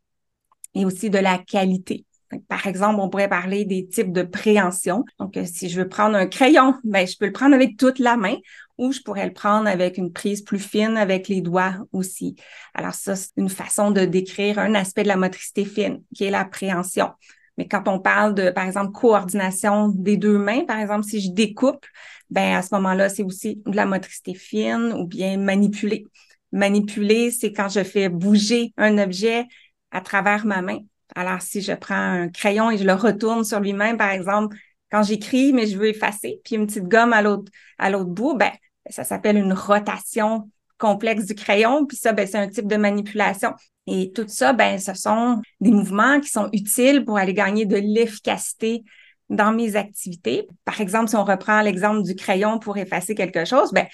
et 0.74 0.84
aussi 0.84 1.10
de 1.10 1.18
la 1.18 1.38
qualité. 1.38 2.06
par 2.48 2.66
exemple, 2.68 3.00
on 3.00 3.10
pourrait 3.10 3.28
parler 3.28 3.64
des 3.64 3.86
types 3.88 4.12
de 4.12 4.22
préhension. 4.22 5.04
Donc, 5.18 5.36
si 5.44 5.68
je 5.68 5.80
veux 5.80 5.88
prendre 5.88 6.16
un 6.16 6.26
crayon, 6.26 6.76
ben, 6.84 7.06
je 7.06 7.16
peux 7.18 7.26
le 7.26 7.32
prendre 7.32 7.54
avec 7.54 7.76
toute 7.76 7.98
la 7.98 8.16
main 8.16 8.36
ou 8.80 8.92
je 8.92 9.00
pourrais 9.00 9.26
le 9.26 9.34
prendre 9.34 9.68
avec 9.68 9.98
une 9.98 10.10
prise 10.10 10.40
plus 10.40 10.58
fine 10.58 10.96
avec 10.96 11.28
les 11.28 11.42
doigts 11.42 11.74
aussi. 11.92 12.34
Alors 12.74 12.94
ça, 12.94 13.14
c'est 13.14 13.28
une 13.36 13.50
façon 13.50 13.90
de 13.90 14.06
décrire 14.06 14.58
un 14.58 14.74
aspect 14.74 15.02
de 15.02 15.08
la 15.08 15.16
motricité 15.16 15.66
fine, 15.66 16.02
qui 16.14 16.24
est 16.24 16.30
l'appréhension. 16.30 17.10
Mais 17.58 17.68
quand 17.68 17.88
on 17.88 18.00
parle 18.00 18.34
de, 18.34 18.48
par 18.48 18.64
exemple, 18.64 18.92
coordination 18.92 19.88
des 19.88 20.16
deux 20.16 20.38
mains, 20.38 20.64
par 20.64 20.78
exemple, 20.78 21.04
si 21.04 21.20
je 21.20 21.30
découpe, 21.30 21.84
ben 22.30 22.56
à 22.56 22.62
ce 22.62 22.74
moment-là, 22.74 23.10
c'est 23.10 23.22
aussi 23.22 23.60
de 23.66 23.76
la 23.76 23.84
motricité 23.84 24.32
fine 24.32 24.94
ou 24.96 25.06
bien 25.06 25.36
manipuler. 25.36 26.06
Manipuler, 26.50 27.30
c'est 27.30 27.52
quand 27.52 27.68
je 27.68 27.84
fais 27.84 28.08
bouger 28.08 28.72
un 28.78 28.96
objet 28.96 29.44
à 29.90 30.00
travers 30.00 30.46
ma 30.46 30.62
main. 30.62 30.78
Alors, 31.14 31.42
si 31.42 31.60
je 31.60 31.72
prends 31.72 31.94
un 31.94 32.28
crayon 32.30 32.70
et 32.70 32.78
je 32.78 32.84
le 32.84 32.94
retourne 32.94 33.44
sur 33.44 33.60
lui-même, 33.60 33.98
par 33.98 34.10
exemple, 34.10 34.56
quand 34.90 35.02
j'écris, 35.02 35.52
mais 35.52 35.66
je 35.66 35.76
veux 35.76 35.88
effacer, 35.88 36.40
puis 36.44 36.56
une 36.56 36.66
petite 36.66 36.88
gomme 36.88 37.12
à 37.12 37.20
l'autre, 37.22 37.50
à 37.78 37.90
l'autre 37.90 38.10
bout, 38.10 38.36
ben, 38.36 38.50
ça 38.88 39.04
s'appelle 39.04 39.36
une 39.36 39.52
rotation 39.52 40.48
complexe 40.78 41.26
du 41.26 41.34
crayon. 41.34 41.86
Puis 41.86 41.96
ça, 41.96 42.12
ben, 42.12 42.26
c'est 42.26 42.38
un 42.38 42.48
type 42.48 42.66
de 42.66 42.76
manipulation. 42.76 43.52
Et 43.86 44.12
tout 44.12 44.26
ça, 44.26 44.52
ben, 44.52 44.78
ce 44.78 44.94
sont 44.94 45.40
des 45.60 45.70
mouvements 45.70 46.20
qui 46.20 46.30
sont 46.30 46.48
utiles 46.52 47.04
pour 47.04 47.18
aller 47.18 47.34
gagner 47.34 47.66
de 47.66 47.76
l'efficacité 47.76 48.82
dans 49.28 49.52
mes 49.52 49.76
activités. 49.76 50.48
Par 50.64 50.80
exemple, 50.80 51.08
si 51.08 51.16
on 51.16 51.24
reprend 51.24 51.60
l'exemple 51.60 52.02
du 52.02 52.14
crayon 52.14 52.58
pour 52.58 52.76
effacer 52.76 53.14
quelque 53.14 53.44
chose, 53.44 53.72
ben, 53.72 53.86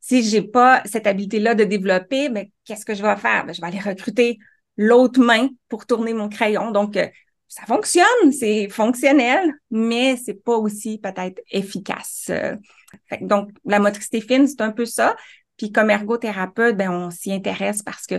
si 0.00 0.22
j'ai 0.22 0.42
pas 0.42 0.82
cette 0.84 1.06
habileté-là 1.06 1.54
de 1.54 1.64
développer, 1.64 2.28
ben, 2.28 2.46
qu'est-ce 2.64 2.84
que 2.84 2.94
je 2.94 3.02
vais 3.02 3.16
faire? 3.16 3.46
Ben, 3.46 3.54
je 3.54 3.60
vais 3.60 3.66
aller 3.66 3.80
recruter 3.80 4.38
l'autre 4.76 5.20
main 5.20 5.48
pour 5.68 5.86
tourner 5.86 6.14
mon 6.14 6.28
crayon. 6.28 6.70
Donc, 6.70 6.96
euh, 6.96 7.08
ça 7.48 7.64
fonctionne, 7.66 8.32
c'est 8.32 8.68
fonctionnel, 8.68 9.52
mais 9.70 10.16
c'est 10.16 10.34
pas 10.34 10.56
aussi 10.56 10.98
peut-être 10.98 11.40
efficace. 11.50 12.30
Donc, 13.20 13.50
la 13.64 13.78
motricité 13.78 14.20
fine, 14.20 14.46
c'est 14.46 14.60
un 14.60 14.72
peu 14.72 14.86
ça. 14.86 15.16
Puis 15.56 15.70
comme 15.70 15.90
ergothérapeute, 15.90 16.76
ben, 16.76 16.90
on 16.90 17.10
s'y 17.10 17.32
intéresse 17.32 17.82
parce 17.82 18.06
que 18.06 18.16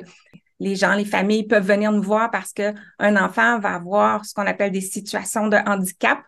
les 0.60 0.76
gens, 0.76 0.94
les 0.94 1.06
familles 1.06 1.48
peuvent 1.48 1.68
venir 1.68 1.92
nous 1.92 2.02
voir 2.02 2.32
parce 2.32 2.54
qu'un 2.54 2.76
enfant 3.00 3.60
va 3.60 3.76
avoir 3.76 4.26
ce 4.26 4.34
qu'on 4.34 4.48
appelle 4.48 4.72
des 4.72 4.82
situations 4.82 5.48
de 5.48 5.58
handicap. 5.58 6.20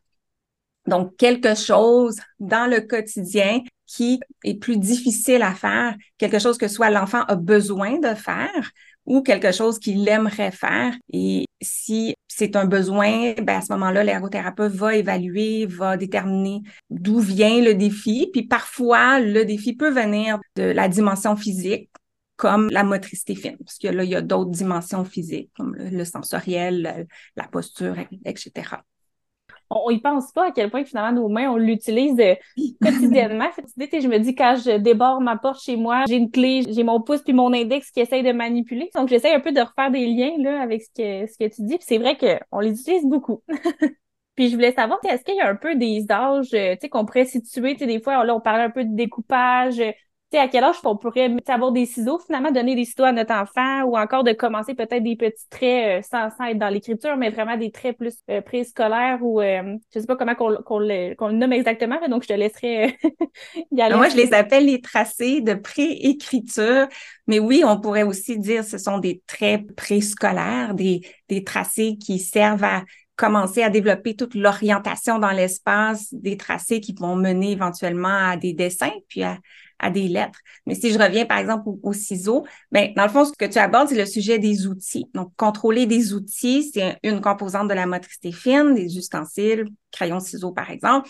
Donc, 0.86 1.16
quelque 1.18 1.56
chose 1.56 2.20
dans 2.40 2.70
le 2.70 2.82
quotidien 2.82 3.62
qui 3.86 4.20
est 4.44 4.56
plus 4.56 4.78
difficile 4.78 5.42
à 5.42 5.54
faire, 5.54 5.96
quelque 6.18 6.40
chose 6.40 6.58
que 6.58 6.68
soit 6.68 6.90
l'enfant 6.90 7.24
a 7.24 7.36
besoin 7.36 8.00
de 8.00 8.14
faire 8.14 8.72
ou 9.06 9.22
quelque 9.22 9.54
chose 9.54 9.80
qu'il 9.80 10.08
aimerait 10.08 10.52
faire. 10.52 10.94
Et 11.14 11.47
si 11.62 12.16
c'est 12.28 12.56
un 12.56 12.66
besoin, 12.66 13.34
ben 13.34 13.58
à 13.58 13.62
ce 13.62 13.72
moment-là, 13.74 14.04
l'ergothérapeute 14.04 14.74
va 14.74 14.96
évaluer, 14.96 15.66
va 15.66 15.98
déterminer 15.98 16.62
d'où 16.90 17.20
vient 17.20 17.62
le 17.62 17.74
défi. 17.74 18.30
Puis 18.32 18.44
parfois, 18.48 19.20
le 19.20 19.44
défi 19.46 19.76
peut 19.76 19.90
venir 19.90 20.40
de 20.56 20.64
la 20.64 20.88
dimension 20.88 21.36
physique. 21.36 21.90
comme 22.36 22.70
la 22.70 22.84
motricité 22.84 23.34
fine, 23.34 23.58
parce 23.58 23.80
que 23.80 23.88
là, 23.88 24.04
il 24.04 24.12
y 24.12 24.16
a 24.16 24.22
d'autres 24.22 24.52
dimensions 24.52 25.04
physiques, 25.04 25.50
comme 25.58 25.76
le, 25.76 26.06
sensoriel, 26.06 27.08
la 27.36 27.48
posture, 27.48 27.96
etc. 28.26 28.84
On 29.70 29.90
y 29.90 30.00
pense 30.00 30.32
pas 30.32 30.48
à 30.48 30.52
quel 30.52 30.70
point 30.70 30.86
finalement 30.86 31.22
nos 31.22 31.30
mains, 31.30 31.50
on 31.50 31.58
l'utilise 31.58 32.20
euh, 32.20 32.36
quotidiennement. 32.82 33.50
je 33.56 34.08
me 34.08 34.18
dis 34.20 34.36
quand 34.36 34.56
je 34.56 34.78
déborde 34.78 35.24
ma 35.24 35.38
porte 35.38 35.62
chez 35.62 35.76
moi, 35.76 36.06
j'ai 36.08 36.16
une 36.16 36.32
clé, 36.32 36.64
j'ai 36.70 36.84
mon 36.84 37.02
pouce 37.02 37.22
puis 37.22 37.34
mon 37.34 37.54
index 37.54 37.92
qui 37.92 38.00
essaye 38.00 38.24
de 38.24 38.32
manipuler. 38.32 38.90
Donc 38.96 39.10
j'essaie 39.10 39.34
un 39.34 39.40
peu 39.40 39.52
de 39.52 39.62
refaire 39.62 39.92
des 39.92 40.06
liens 40.06 40.36
là, 40.40 40.62
avec 40.62 40.84
ce 40.84 40.90
que, 40.90 41.32
ce 41.32 41.38
que 41.38 41.54
tu 41.54 41.64
dis. 41.64 41.78
c'est 41.82 41.98
vrai 41.98 42.18
qu'on 42.18 42.60
les 42.60 42.80
utilise 42.80 43.06
beaucoup. 43.06 43.42
Puis 44.36 44.50
je 44.50 44.56
voulais 44.56 44.72
savoir, 44.72 45.00
est-ce 45.04 45.24
qu'il 45.24 45.36
y 45.36 45.42
a 45.42 45.50
un 45.50 45.56
peu 45.56 45.76
des 45.76 46.06
âges 46.12 46.54
euh, 46.54 46.76
qu'on 46.92 47.06
pourrait 47.06 47.26
situer? 47.26 47.74
Des 47.74 48.00
fois, 48.00 48.24
là, 48.24 48.36
on 48.36 48.40
parlait 48.40 48.66
un 48.66 48.70
peu 48.70 48.84
de 48.84 48.96
découpage, 48.96 49.82
sais, 50.32 50.40
à 50.40 50.48
quel 50.48 50.64
âge 50.64 50.76
on 50.84 50.98
pourrait 50.98 51.36
avoir 51.48 51.72
des 51.72 51.86
ciseaux, 51.86 52.20
finalement, 52.20 52.52
donner 52.52 52.76
des 52.76 52.86
ciseaux 52.86 53.04
à 53.04 53.12
notre 53.12 53.34
enfant 53.34 53.84
ou 53.84 53.98
encore 53.98 54.24
de 54.24 54.34
commencer 54.34 54.74
peut-être 54.74 55.04
des 55.04 55.16
petits 55.16 55.48
traits 55.50 56.04
euh, 56.04 56.08
sans, 56.10 56.46
être 56.46 56.58
dans 56.58 56.70
l'écriture, 56.70 57.16
mais 57.18 57.30
vraiment 57.30 57.58
des 57.58 57.72
traits 57.72 57.98
plus 57.98 58.16
euh, 58.30 58.42
préscolaires 58.42 59.20
ou 59.22 59.42
euh, 59.42 59.78
je 59.94 60.00
sais 60.00 60.06
pas 60.06 60.16
comment 60.16 60.36
qu'on 60.36 60.80
le, 60.80 61.32
nomme 61.32 61.54
exactement, 61.54 61.98
donc 62.10 62.24
je 62.24 62.30
te 62.30 62.34
laisserai 62.34 62.98
y 63.72 63.82
aller. 63.82 63.96
Moi, 63.96 64.10
je 64.10 64.18
les 64.18 64.34
appelle 64.34 64.66
les 64.66 64.82
tracés 64.82 65.42
de 65.42 65.54
préécriture, 65.54 66.88
mais 67.28 67.40
oui, 67.40 67.64
on 67.66 67.80
pourrait 67.80 68.04
aussi 68.04 68.38
dire 68.38 68.64
ce 68.64 68.78
sont 68.78 68.98
des 68.98 69.22
traits 69.28 69.74
préscolaires, 69.76 70.74
des, 70.74 71.02
des 71.30 71.44
tracés 71.44 71.98
qui 71.98 72.20
servent 72.20 72.64
à 72.64 72.84
commencer 73.16 73.64
à 73.64 73.70
développer 73.70 74.16
toute 74.16 74.36
l'orientation 74.36 75.18
dans 75.18 75.32
l'espace, 75.32 76.14
des 76.14 76.38
tracés 76.38 76.80
qui 76.80 76.94
vont 76.94 77.16
mener 77.16 77.52
éventuellement 77.52 78.30
à 78.30 78.38
des 78.38 78.54
dessins, 78.54 78.94
puis 79.08 79.24
à, 79.24 79.40
à 79.80 79.90
des 79.90 80.08
lettres. 80.08 80.40
Mais 80.66 80.76
si 80.76 80.92
je 80.92 81.00
reviens, 81.00 81.26
par 81.26 81.38
exemple, 81.38 81.70
aux, 81.82 81.94
ciseaux, 81.94 82.46
ben, 82.72 82.94
dans 82.96 83.04
le 83.04 83.10
fond, 83.10 83.26
ce 83.26 83.32
que 83.32 83.46
tu 83.46 83.58
abordes, 83.58 83.90
c'est 83.90 83.98
le 83.98 84.06
sujet 84.06 84.40
des 84.40 84.68
outils. 84.68 85.06
Donc, 85.14 85.32
contrôler 85.38 85.86
des 85.86 86.14
outils, 86.14 86.72
c'est 86.74 86.98
une 87.04 87.22
composante 87.22 87.68
de 87.68 87.74
la 87.74 87.86
motricité 87.86 88.32
fine, 88.32 88.74
des 88.74 88.98
ustensiles, 88.98 89.66
crayons, 89.92 90.20
ciseaux, 90.20 90.52
par 90.52 90.70
exemple. 90.72 91.10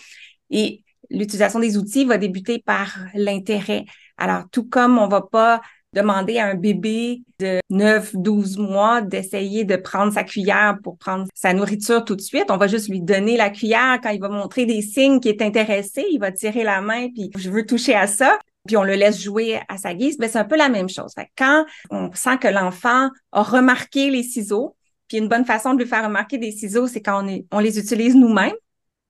Et 0.50 0.84
l'utilisation 1.10 1.60
des 1.60 1.76
outils 1.76 2.04
va 2.04 2.18
débuter 2.18 2.58
par 2.58 2.98
l'intérêt. 3.14 3.84
Alors, 4.16 4.44
tout 4.50 4.68
comme 4.68 4.98
on 4.98 5.08
va 5.08 5.22
pas 5.22 5.60
demander 5.94 6.38
à 6.38 6.46
un 6.46 6.54
bébé 6.54 7.22
de 7.38 7.60
9, 7.70 8.14
12 8.14 8.58
mois 8.58 9.00
d'essayer 9.00 9.64
de 9.64 9.76
prendre 9.76 10.12
sa 10.12 10.22
cuillère 10.22 10.76
pour 10.82 10.98
prendre 10.98 11.26
sa 11.34 11.54
nourriture 11.54 12.04
tout 12.04 12.14
de 12.14 12.20
suite. 12.20 12.50
On 12.50 12.58
va 12.58 12.66
juste 12.66 12.88
lui 12.88 13.00
donner 13.00 13.36
la 13.36 13.48
cuillère 13.48 13.98
quand 14.02 14.10
il 14.10 14.20
va 14.20 14.28
montrer 14.28 14.66
des 14.66 14.82
signes 14.82 15.18
qu'il 15.18 15.30
est 15.30 15.42
intéressé. 15.42 16.04
Il 16.12 16.18
va 16.18 16.30
tirer 16.30 16.62
la 16.62 16.82
main 16.82 17.08
puis 17.08 17.30
je 17.38 17.50
veux 17.50 17.64
toucher 17.64 17.94
à 17.94 18.06
ça 18.06 18.38
puis 18.68 18.76
on 18.76 18.84
le 18.84 18.94
laisse 18.94 19.20
jouer 19.20 19.60
à 19.68 19.78
sa 19.78 19.94
guise, 19.94 20.18
ben 20.18 20.28
c'est 20.28 20.38
un 20.38 20.44
peu 20.44 20.56
la 20.56 20.68
même 20.68 20.88
chose. 20.88 21.12
quand 21.36 21.64
on 21.90 22.12
sent 22.12 22.38
que 22.38 22.48
l'enfant 22.48 23.10
a 23.32 23.42
remarqué 23.42 24.10
les 24.10 24.22
ciseaux, 24.22 24.76
puis 25.08 25.16
une 25.16 25.28
bonne 25.28 25.46
façon 25.46 25.74
de 25.74 25.82
lui 25.82 25.88
faire 25.88 26.04
remarquer 26.04 26.38
des 26.38 26.52
ciseaux, 26.52 26.86
c'est 26.86 27.00
quand 27.00 27.26
on, 27.50 27.58
les 27.58 27.78
utilise 27.78 28.14
nous-mêmes. 28.14 28.54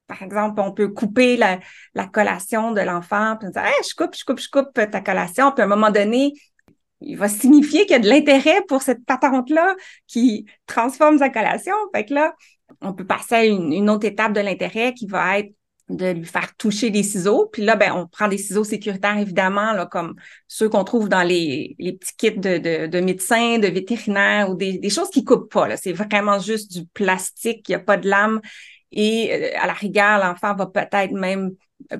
Par 0.06 0.22
exemple, 0.22 0.60
on 0.60 0.72
peut 0.72 0.88
couper 0.88 1.36
la, 1.36 1.58
collation 2.06 2.70
de 2.72 2.80
l'enfant, 2.80 3.36
puis 3.38 3.50
dire 3.50 3.62
je 3.86 3.94
coupe, 3.94 4.14
je 4.16 4.24
coupe, 4.24 4.38
je 4.38 4.48
coupe 4.48 4.72
ta 4.72 5.00
collation. 5.00 5.50
Puis 5.50 5.60
à 5.60 5.64
un 5.64 5.68
moment 5.68 5.90
donné, 5.90 6.32
il 7.00 7.18
va 7.18 7.28
signifier 7.28 7.82
qu'il 7.82 7.92
y 7.92 7.94
a 7.94 7.98
de 7.98 8.08
l'intérêt 8.08 8.62
pour 8.68 8.82
cette 8.82 9.04
patente-là 9.04 9.74
qui 10.06 10.46
transforme 10.66 11.18
sa 11.18 11.28
collation. 11.28 11.74
Fait 11.94 12.04
que 12.04 12.14
là, 12.14 12.32
on 12.80 12.92
peut 12.92 13.06
passer 13.06 13.34
à 13.34 13.44
une 13.44 13.90
autre 13.90 14.06
étape 14.06 14.32
de 14.32 14.40
l'intérêt 14.40 14.94
qui 14.94 15.06
va 15.06 15.40
être 15.40 15.52
de 15.88 16.10
lui 16.10 16.24
faire 16.24 16.54
toucher 16.56 16.90
des 16.90 17.02
ciseaux. 17.02 17.48
Puis 17.52 17.64
là, 17.64 17.76
ben, 17.76 17.92
on 17.92 18.06
prend 18.06 18.28
des 18.28 18.38
ciseaux 18.38 18.64
sécuritaires, 18.64 19.18
évidemment, 19.18 19.72
là, 19.72 19.86
comme 19.86 20.14
ceux 20.46 20.68
qu'on 20.68 20.84
trouve 20.84 21.08
dans 21.08 21.22
les, 21.22 21.76
les 21.78 21.92
petits 21.94 22.16
kits 22.16 22.38
de, 22.38 22.58
de, 22.58 22.86
de, 22.86 23.00
médecins, 23.00 23.58
de 23.58 23.68
vétérinaires 23.68 24.50
ou 24.50 24.54
des, 24.54 24.78
des 24.78 24.90
choses 24.90 25.10
qui 25.10 25.24
coupent 25.24 25.52
pas. 25.52 25.76
C'est 25.76 25.92
vraiment 25.92 26.38
juste 26.38 26.72
du 26.72 26.86
plastique, 26.86 27.68
il 27.68 27.72
n'y 27.72 27.76
a 27.76 27.80
pas 27.80 27.96
de 27.96 28.08
lame. 28.08 28.40
Et 28.92 29.32
euh, 29.32 29.50
à 29.60 29.66
la 29.66 29.72
rigueur, 29.72 30.18
l'enfant 30.18 30.54
va 30.54 30.66
peut-être 30.66 31.12
même 31.12 31.52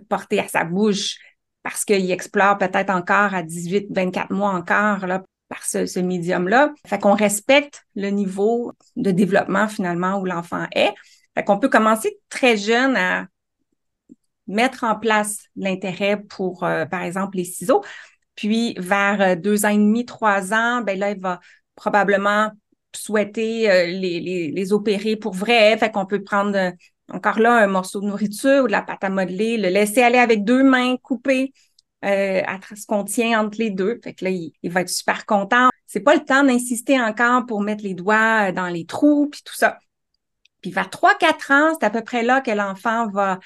porter 0.09 0.40
à 0.40 0.49
sa 0.49 0.64
bouche 0.64 1.16
parce 1.62 1.85
qu'il 1.85 2.11
explore 2.11 2.59
peut-être 2.59 2.90
encore 2.90 3.35
à 3.35 3.42
18, 3.42 3.88
24 3.90 4.33
mois 4.33 4.50
encore 4.50 5.07
là, 5.07 5.23
par 5.49 5.64
ce, 5.64 5.87
ce 5.87 6.00
médium-là. 6.00 6.73
Fait 6.87 6.99
qu'on 6.99 7.14
respecte 7.14 7.85
le 7.95 8.09
niveau 8.11 8.73
de 8.97 9.11
développement 9.11 9.68
finalement 9.68 10.18
où 10.18 10.25
l'enfant 10.25 10.66
est. 10.75 10.92
Fait 11.35 11.45
qu'on 11.45 11.59
peut 11.59 11.68
commencer 11.68 12.18
très 12.28 12.57
jeune 12.57 12.97
à 12.97 13.26
mettre 14.49 14.85
en 14.85 14.97
place 14.97 15.45
l'intérêt 15.55 16.17
pour, 16.17 16.64
euh, 16.64 16.87
par 16.87 17.02
exemple, 17.02 17.37
les 17.37 17.45
ciseaux. 17.45 17.85
Puis 18.35 18.75
vers 18.78 19.21
euh, 19.21 19.37
deux 19.37 19.64
ans 19.67 19.71
et 19.71 19.76
demi, 19.76 20.05
trois 20.05 20.52
ans, 20.52 20.81
ben 20.81 20.99
là, 20.99 21.11
il 21.11 21.21
va 21.21 21.40
probablement 21.76 22.50
souhaiter 22.95 23.71
euh, 23.71 23.87
les, 23.87 24.50
les, 24.50 24.73
opérer 24.73 25.17
pour 25.17 25.35
vrai. 25.35 25.76
Fait 25.76 25.90
qu'on 25.90 26.07
peut 26.07 26.25
prendre 26.25 26.73
encore 27.12 27.38
là 27.38 27.57
un 27.57 27.67
morceau 27.67 28.00
de 28.00 28.07
nourriture 28.07 28.64
ou 28.64 28.67
de 28.67 28.73
la 28.73 28.83
pâte 28.83 29.05
à 29.05 29.11
modeler, 29.11 29.59
le 29.59 29.69
laisser 29.69 30.02
aller 30.02 30.19
avec 30.19 30.45
deux 30.45 30.62
mains 30.62 30.97
coupées 30.97 31.52
à 32.00 32.59
ce 32.75 32.87
qu'on 32.87 33.05
tient 33.05 33.40
entre 33.40 33.59
les 33.59 33.71
deux. 33.71 33.99
Fait 34.02 34.14
que 34.14 34.25
là, 34.25 34.31
il, 34.31 34.52
va 34.71 34.83
être 34.83 34.88
super 34.88 35.26
content. 35.26 35.69
C'est 35.87 36.00
pas 36.00 36.14
le 36.14 36.25
temps 36.25 36.45
d'insister 36.45 37.00
encore 37.00 37.45
pour 37.47 37.61
mettre 37.61 37.83
les 37.83 37.95
doigts 37.95 38.52
dans 38.52 38.69
les 38.69 38.87
trous 38.87 39.28
puis 39.31 39.43
tout 39.45 39.55
ça. 39.55 39.78
Puis 40.62 40.71
vers 40.71 40.90
trois, 40.90 41.14
quatre 41.17 41.50
ans, 41.50 41.73
c'est 41.78 41.87
à 41.87 41.90
peu 41.90 42.02
près 42.02 42.23
là 42.23 42.40
que 42.40 42.50
l'enfant 42.50 43.09
va 43.09 43.38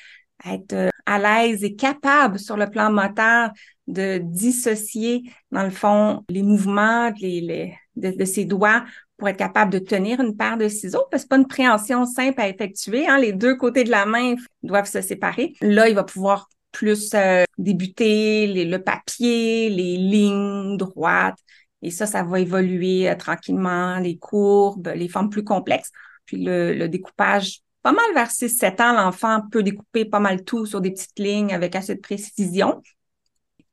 être 0.46 0.72
euh, 0.72 0.88
à 1.06 1.18
l'aise 1.18 1.64
et 1.64 1.75
capable 1.75 2.38
sur 2.38 2.56
le 2.56 2.68
plan 2.68 2.90
moteur 2.90 3.50
de 3.87 4.18
dissocier, 4.18 5.22
dans 5.50 5.64
le 5.64 5.70
fond, 5.70 6.25
les 6.28 6.42
mouvements 6.42 7.11
de, 7.11 8.25
ses 8.25 8.44
doigts 8.44 8.84
pour 9.16 9.28
être 9.28 9.37
capable 9.37 9.72
de 9.72 9.78
tenir 9.78 10.20
une 10.20 10.37
paire 10.37 10.56
de 10.56 10.68
ciseaux, 10.68 11.04
parce 11.11 11.22
que 11.22 11.28
c'est 11.28 11.28
pas 11.28 11.37
une 11.37 11.46
préhension 11.46 12.06
simple 12.06 12.40
à 12.40 12.49
effectuer. 12.49 13.06
Hein. 13.06 13.18
Les 13.18 13.32
deux 13.32 13.56
côtés 13.56 13.84
de 13.84 13.90
la 13.90 14.06
main 14.06 14.34
doivent 14.62 14.88
se 14.88 15.00
séparer. 15.00 15.54
Là, 15.61 15.88
il 15.88 15.94
va 15.94 16.04
pouvoir 16.04 16.49
plus 16.72 17.11
euh, 17.14 17.44
débuter 17.58 18.64
le 18.64 18.78
papier, 18.78 19.68
les 19.68 19.96
lignes 19.96 20.76
droites. 20.76 21.38
Et 21.82 21.90
ça, 21.90 22.06
ça 22.06 22.22
va 22.22 22.40
évoluer 22.40 23.11
euh, 23.11 23.14
tranquillement, 23.14 23.99
les 23.99 24.16
courbes, 24.16 24.92
les 24.94 25.08
formes 25.08 25.28
plus 25.28 25.44
complexes. 25.44 25.90
Puis 26.25 26.42
le, 26.42 26.72
le 26.72 26.88
découpage 26.88 27.61
pas 27.83 27.93
mal 27.93 28.15
vers 28.15 28.31
6-7 28.31 28.81
ans, 28.81 28.93
l'enfant 28.93 29.41
peut 29.51 29.62
découper 29.62 30.05
pas 30.05 30.21
mal 30.21 30.45
tout 30.45 30.67
sur 30.67 30.81
des 30.81 30.93
petites 30.93 31.19
lignes 31.19 31.53
avec 31.53 31.75
assez 31.75 31.95
de 31.95 32.01
précision. 32.01 32.81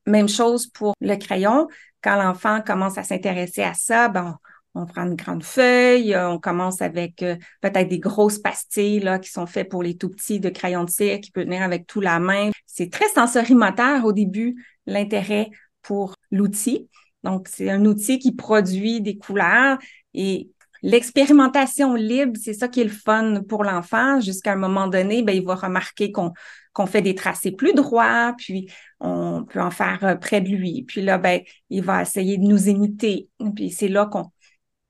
Même 0.06 0.28
chose 0.28 0.68
pour 0.68 0.96
le 1.00 1.16
crayon. 1.16 1.68
Quand 2.02 2.16
l'enfant 2.16 2.62
commence 2.62 2.98
à 2.98 3.04
s'intéresser 3.04 3.62
à 3.62 3.74
ça, 3.74 4.08
ben, 4.08 4.38
on, 4.74 4.86
prend 4.86 5.04
une 5.04 5.16
grande 5.16 5.44
feuille, 5.44 6.16
on 6.18 6.40
commence 6.40 6.82
avec 6.82 7.22
euh, 7.22 7.36
peut-être 7.62 7.90
des 7.90 8.00
grosses 8.00 8.40
pastilles 8.40 9.02
là, 9.02 9.20
qui 9.20 9.30
sont 9.30 9.46
faites 9.46 9.70
pour 9.70 9.84
les 9.84 9.98
tout 9.98 10.10
petits 10.10 10.40
de 10.40 10.50
crayon 10.50 10.86
de 10.86 10.90
cire 10.90 11.20
qui 11.20 11.32
peut 11.32 11.44
venir 11.44 11.62
avec 11.62 11.86
tout 11.86 12.02
la 12.02 12.20
main. 12.20 12.50
C'est 12.66 12.92
très 12.92 13.10
sensorimoteur 13.10 14.06
au 14.06 14.14
début, 14.14 14.66
l'intérêt 14.88 15.50
pour 15.82 16.16
l'outil. 16.32 16.90
Donc, 17.24 17.48
c'est 17.50 17.70
un 17.70 17.86
outil 17.86 18.18
qui 18.18 18.32
produit 18.32 19.02
des 19.02 19.18
couleurs 19.18 19.78
et 20.14 20.50
L'expérimentation 20.82 21.94
libre, 21.96 22.34
c'est 22.42 22.54
ça 22.54 22.68
qui 22.68 22.82
est 22.82 22.86
le 22.86 22.90
fun 22.90 23.42
pour 23.48 23.64
l'enfant. 23.64 24.20
Jusqu'à 24.22 24.54
un 24.54 24.58
moment 24.58 24.88
donné, 24.88 25.24
ben, 25.24 25.34
il 25.36 25.46
va 25.46 25.56
remarquer 25.56 26.12
qu'on 26.12 26.34
qu'on 26.72 26.86
fait 26.86 27.02
des 27.02 27.16
tracés 27.16 27.52
plus 27.52 27.74
droits, 27.74 28.34
puis 28.38 28.72
on 29.00 29.44
peut 29.44 29.60
en 29.60 29.72
faire 29.72 30.00
euh, 30.04 30.16
près 30.16 30.40
de 30.40 30.50
lui. 30.50 30.84
Puis 30.84 31.02
là, 31.02 31.18
ben, 31.18 31.42
il 31.70 31.84
va 31.84 32.04
essayer 32.04 32.38
de 32.38 32.44
nous 32.44 32.70
imiter. 32.70 33.28
Puis 33.56 33.72
c'est 33.72 33.88
là 33.88 34.06
qu'on 34.06 34.32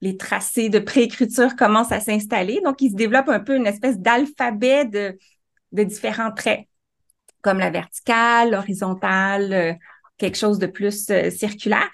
les 0.02 0.18
tracés 0.18 0.70
de 0.70 0.80
préécriture 0.80 1.56
commencent 1.56 1.92
à 1.92 2.00
s'installer. 2.00 2.62
Donc, 2.64 2.82
il 2.82 2.92
se 2.92 2.96
développe 2.96 3.30
un 3.30 3.40
peu 3.40 3.56
une 3.56 3.68
espèce 3.68 4.00
d'alphabet 4.00 4.86
de, 4.86 5.18
de 5.72 5.84
différents 5.84 6.32
traits, 6.32 6.68
comme 7.42 7.60
la 7.60 7.70
verticale, 7.70 8.52
l'horizontale, 8.52 9.54
euh, 9.54 9.74
quelque 10.18 10.38
chose 10.38 10.60
de 10.60 10.68
plus 10.68 11.10
euh, 11.10 11.30
circulaire. 11.30 11.90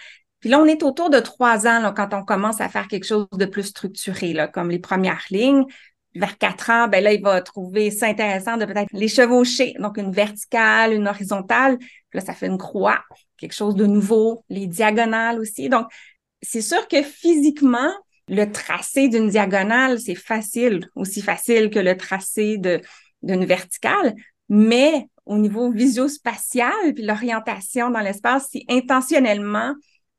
Puis 0.45 0.51
là, 0.51 0.59
on 0.59 0.67
est 0.67 0.83
autour 0.83 1.09
de 1.09 1.19
trois 1.19 1.65
ans 1.65 1.79
là, 1.79 1.91
quand 1.91 2.13
on 2.13 2.23
commence 2.23 2.61
à 2.61 2.69
faire 2.69 2.87
quelque 2.87 3.07
chose 3.07 3.25
de 3.31 3.45
plus 3.45 3.63
structuré, 3.63 4.31
là, 4.31 4.47
comme 4.47 4.69
les 4.69 4.77
premières 4.77 5.25
lignes. 5.31 5.63
Vers 6.13 6.37
quatre 6.37 6.69
ans, 6.69 6.87
ben 6.87 7.03
là, 7.03 7.13
il 7.13 7.23
va 7.23 7.41
trouver 7.41 7.89
ça 7.89 8.05
intéressant 8.05 8.55
de 8.55 8.65
peut-être 8.65 8.89
les 8.91 9.07
chevaucher. 9.07 9.73
Donc, 9.79 9.97
une 9.97 10.11
verticale, 10.11 10.93
une 10.93 11.07
horizontale. 11.07 11.79
Puis 11.79 12.19
là, 12.19 12.21
ça 12.21 12.35
fait 12.35 12.45
une 12.45 12.59
croix, 12.59 12.99
quelque 13.37 13.55
chose 13.55 13.73
de 13.73 13.87
nouveau. 13.87 14.45
Les 14.49 14.67
diagonales 14.67 15.39
aussi. 15.39 15.67
Donc, 15.67 15.87
c'est 16.43 16.61
sûr 16.61 16.87
que 16.87 17.01
physiquement, 17.01 17.91
le 18.27 18.45
tracé 18.45 19.07
d'une 19.07 19.29
diagonale, 19.29 19.99
c'est 19.99 20.13
facile, 20.13 20.87
aussi 20.93 21.23
facile 21.23 21.71
que 21.71 21.79
le 21.79 21.97
tracé 21.97 22.59
d'une 22.59 23.45
verticale. 23.45 24.13
Mais 24.49 25.07
au 25.25 25.39
niveau 25.39 25.71
visio-spatial, 25.71 26.93
puis 26.93 27.03
l'orientation 27.03 27.89
dans 27.89 28.01
l'espace, 28.01 28.49
si 28.51 28.63
intentionnellement, 28.69 29.73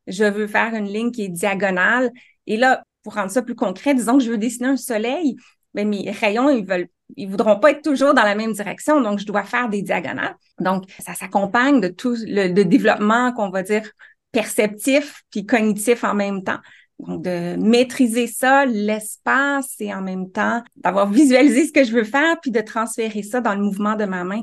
je 0.06 0.24
veux 0.24 0.46
faire 0.46 0.74
une 0.74 0.86
ligne 0.86 1.10
qui 1.10 1.24
est 1.24 1.28
diagonale. 1.28 2.10
Et 2.46 2.56
là, 2.56 2.84
pour 3.02 3.14
rendre 3.14 3.30
ça 3.30 3.42
plus 3.42 3.54
concret, 3.54 3.94
disons 3.94 4.18
que 4.18 4.24
je 4.24 4.30
veux 4.30 4.38
dessiner 4.38 4.68
un 4.68 4.76
soleil, 4.76 5.36
mais 5.74 5.84
mes 5.84 6.10
rayons, 6.10 6.50
ils 6.50 6.64
veulent 6.64 6.88
ils 7.16 7.28
voudront 7.28 7.58
pas 7.58 7.70
être 7.70 7.82
toujours 7.82 8.14
dans 8.14 8.22
la 8.22 8.34
même 8.34 8.52
direction, 8.52 9.00
donc 9.00 9.18
je 9.18 9.26
dois 9.26 9.44
faire 9.44 9.68
des 9.68 9.82
diagonales. 9.82 10.36
Donc, 10.58 10.84
ça 10.98 11.14
s'accompagne 11.14 11.80
de 11.80 11.88
tout 11.88 12.16
le, 12.26 12.64
développement 12.64 13.32
qu'on 13.32 13.50
va 13.50 13.62
dire 13.62 13.88
perceptif 14.32 15.22
puis 15.30 15.46
cognitif 15.46 16.04
en 16.04 16.14
même 16.14 16.42
temps. 16.42 16.58
Donc, 16.98 17.22
de 17.22 17.56
maîtriser 17.56 18.26
ça, 18.26 18.66
l'espace 18.66 19.74
et 19.80 19.94
en 19.94 20.00
même 20.00 20.30
temps 20.30 20.62
d'avoir 20.76 21.08
visualisé 21.10 21.66
ce 21.66 21.72
que 21.72 21.84
je 21.84 21.92
veux 21.92 22.04
faire 22.04 22.40
puis 22.40 22.50
de 22.50 22.60
transférer 22.60 23.22
ça 23.22 23.40
dans 23.40 23.54
le 23.54 23.60
mouvement 23.60 23.96
de 23.96 24.04
ma 24.04 24.24
main 24.24 24.42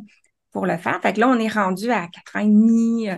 pour 0.52 0.66
le 0.66 0.78
faire. 0.78 1.02
Fait 1.02 1.14
que 1.14 1.20
là, 1.20 1.30
on 1.30 1.40
est 1.40 1.52
rendu 1.52 1.92
à 1.92 2.08
quatre 2.08 2.36
ans 2.36 2.42
et 2.42 2.46
demi. 2.46 3.10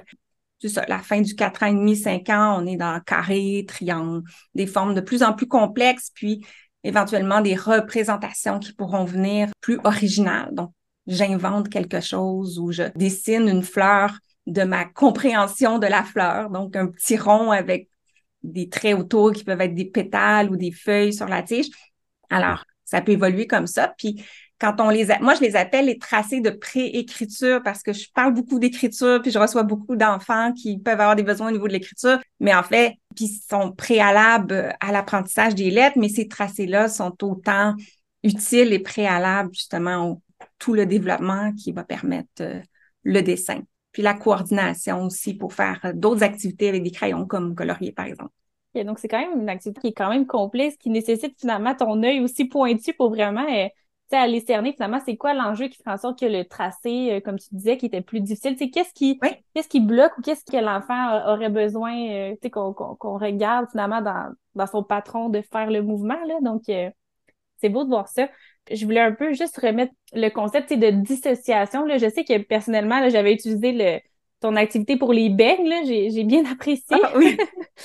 C'est 0.60 0.70
ça, 0.70 0.86
la 0.88 1.00
fin 1.00 1.22
du 1.22 1.36
quatre 1.36 1.64
ans 1.64 1.68
et 1.68 1.74
demi, 1.74 1.96
cinq 1.98 2.30
ans, 2.30 2.62
on 2.62 2.66
est 2.66 2.78
dans 2.78 3.00
carré, 3.02 3.66
triangle, 3.68 4.24
des 4.54 4.68
formes 4.68 4.94
de 4.94 5.02
plus 5.02 5.22
en 5.22 5.34
plus 5.34 5.48
complexes, 5.48 6.12
puis 6.14 6.46
éventuellement 6.84 7.42
des 7.42 7.56
représentations 7.56 8.60
qui 8.60 8.74
pourront 8.74 9.06
venir 9.06 9.50
plus 9.60 9.80
originales. 9.84 10.54
Donc, 10.54 10.72
j'invente 11.08 11.70
quelque 11.70 12.00
chose 12.00 12.58
ou 12.58 12.72
je 12.72 12.84
dessine 12.96 13.48
une 13.48 13.64
fleur 13.64 14.18
de 14.48 14.64
ma 14.64 14.86
compréhension 14.86 15.80
de 15.80 15.88
la 15.88 16.04
fleur. 16.04 16.50
Donc, 16.50 16.76
un 16.76 16.88
petit 16.88 17.18
rond 17.18 17.52
avec 17.52 17.90
des 18.44 18.70
traits 18.70 18.98
autour 18.98 19.34
qui 19.34 19.44
peuvent 19.44 19.62
être 19.62 19.74
des 19.74 19.86
pétales 19.86 20.50
ou 20.52 20.56
des 20.56 20.72
feuilles 20.72 21.14
sur 21.14 21.28
la 21.28 21.44
tige. 21.44 21.68
Alors, 22.30 22.64
ça 22.86 23.02
peut 23.02 23.14
évoluer 23.14 23.48
comme 23.48 23.68
ça. 23.68 23.94
Puis, 23.98 24.24
quand 24.60 24.76
on 24.80 24.90
les 24.90 25.12
a, 25.12 25.20
moi, 25.20 25.36
je 25.36 25.42
les 25.42 25.56
appelle 25.56 25.86
les 25.86 25.98
tracés 25.98 26.40
de 26.40 26.50
préécriture 26.50 27.62
parce 27.64 27.84
que 27.84 27.92
je 27.92 28.10
parle 28.14 28.34
beaucoup 28.34 28.60
d'écriture, 28.60 29.22
puis 29.22 29.32
je 29.32 29.40
reçois 29.40 29.64
beaucoup 29.64 29.96
d'enfants 29.96 30.54
qui 30.54 30.80
peuvent 30.80 31.00
avoir 31.00 31.16
des 31.16 31.24
besoins 31.24 31.50
au 31.50 31.52
niveau 31.52 31.68
de 31.68 31.74
l'écriture, 31.74 32.20
mais 32.40 32.56
en 32.56 32.64
fait, 32.64 32.94
puis 33.16 33.28
sont 33.28 33.72
préalables 33.72 34.74
à 34.80 34.92
l'apprentissage 34.92 35.56
des 35.56 35.72
lettres, 35.72 35.98
mais 35.98 36.10
ces 36.10 36.28
tracés-là 36.28 36.88
sont 36.88 37.16
autant 37.24 37.76
utiles 38.24 38.74
et 38.74 38.80
préalables 38.80 39.54
justement 39.54 40.10
au 40.10 40.22
tout 40.58 40.74
le 40.74 40.86
développement 40.86 41.52
qui 41.54 41.72
va 41.72 41.84
permettre 41.84 42.42
euh, 42.42 42.62
le 43.04 43.22
dessin. 43.22 43.62
Puis 43.92 44.02
la 44.02 44.14
coordination 44.14 45.04
aussi 45.04 45.34
pour 45.34 45.54
faire 45.54 45.80
euh, 45.86 45.94
d'autres 45.94 46.24
activités 46.24 46.70
avec 46.70 46.84
des 46.84 46.92
crayons 46.92 47.26
comme 47.26 47.56
colorier, 47.56 47.92
par 47.92 48.06
exemple. 48.06 48.32
donc, 48.74 49.00
c'est 49.00 49.08
quand 49.08 49.20
même 49.20 49.40
une 49.42 49.50
activité 49.50 49.82
qui 49.82 49.88
est 49.88 49.94
quand 49.94 50.10
même 50.10 50.26
complexe, 50.26 50.76
qui 50.78 50.90
nécessite 50.90 51.40
finalement 51.40 51.76
ton 51.76 52.02
œil 52.04 52.22
aussi 52.22 52.46
pointu 52.46 52.94
pour 52.94 53.10
vraiment 53.10 53.48
euh, 54.14 54.18
aller 54.18 54.40
cerner 54.42 54.74
finalement 54.74 55.00
c'est 55.06 55.18
quoi 55.18 55.34
l'enjeu 55.34 55.68
qui 55.68 55.78
fait 55.78 55.90
en 55.90 55.98
sorte 55.98 56.20
que 56.20 56.26
le 56.26 56.46
tracé, 56.46 57.14
euh, 57.14 57.20
comme 57.20 57.40
tu 57.40 57.48
disais, 57.52 57.78
qui 57.78 57.88
était 57.88 58.02
plus 58.02 58.22
difficile? 58.22 58.56
Qu'est-ce 58.58 58.94
qui, 58.94 59.20
qu'est-ce 59.54 59.68
qui 59.68 59.80
bloque 59.80 60.18
ou 60.18 60.22
qu'est-ce 60.22 60.46
que 60.46 60.58
l'enfant 60.58 61.34
aurait 61.34 61.50
besoin 61.50 61.96
euh, 62.10 62.36
qu'on, 62.52 62.74
qu'on, 62.74 63.18
regarde 63.18 63.70
finalement 63.72 64.02
dans, 64.02 64.34
dans 64.56 64.68
son 64.68 64.84
patron 64.84 65.30
de 65.30 65.42
faire 65.42 65.72
le 65.72 65.82
mouvement. 65.82 66.24
Là? 66.26 66.36
Donc, 66.42 66.64
c'est 66.66 67.70
beau 67.70 67.84
de 67.84 67.90
voir 67.90 68.08
ça 68.08 68.28
je 68.72 68.86
voulais 68.86 69.02
un 69.02 69.12
peu 69.12 69.34
juste 69.34 69.58
remettre 69.58 69.94
le 70.14 70.30
concept 70.30 70.74
de 70.74 70.90
dissociation. 70.90 71.86
Là. 71.86 71.98
Je 71.98 72.10
sais 72.10 72.24
que 72.24 72.38
personnellement, 72.40 73.08
j'avais 73.10 73.34
utilisé 73.34 73.72
le, 73.72 74.00
ton 74.40 74.56
activité 74.56 74.98
pour 74.98 75.14
les 75.14 75.30
beignes. 75.30 75.86
J'ai 75.86 76.24
bien 76.24 76.44
apprécié. 76.52 76.98
Ah, 77.04 77.12
oui. 77.16 77.38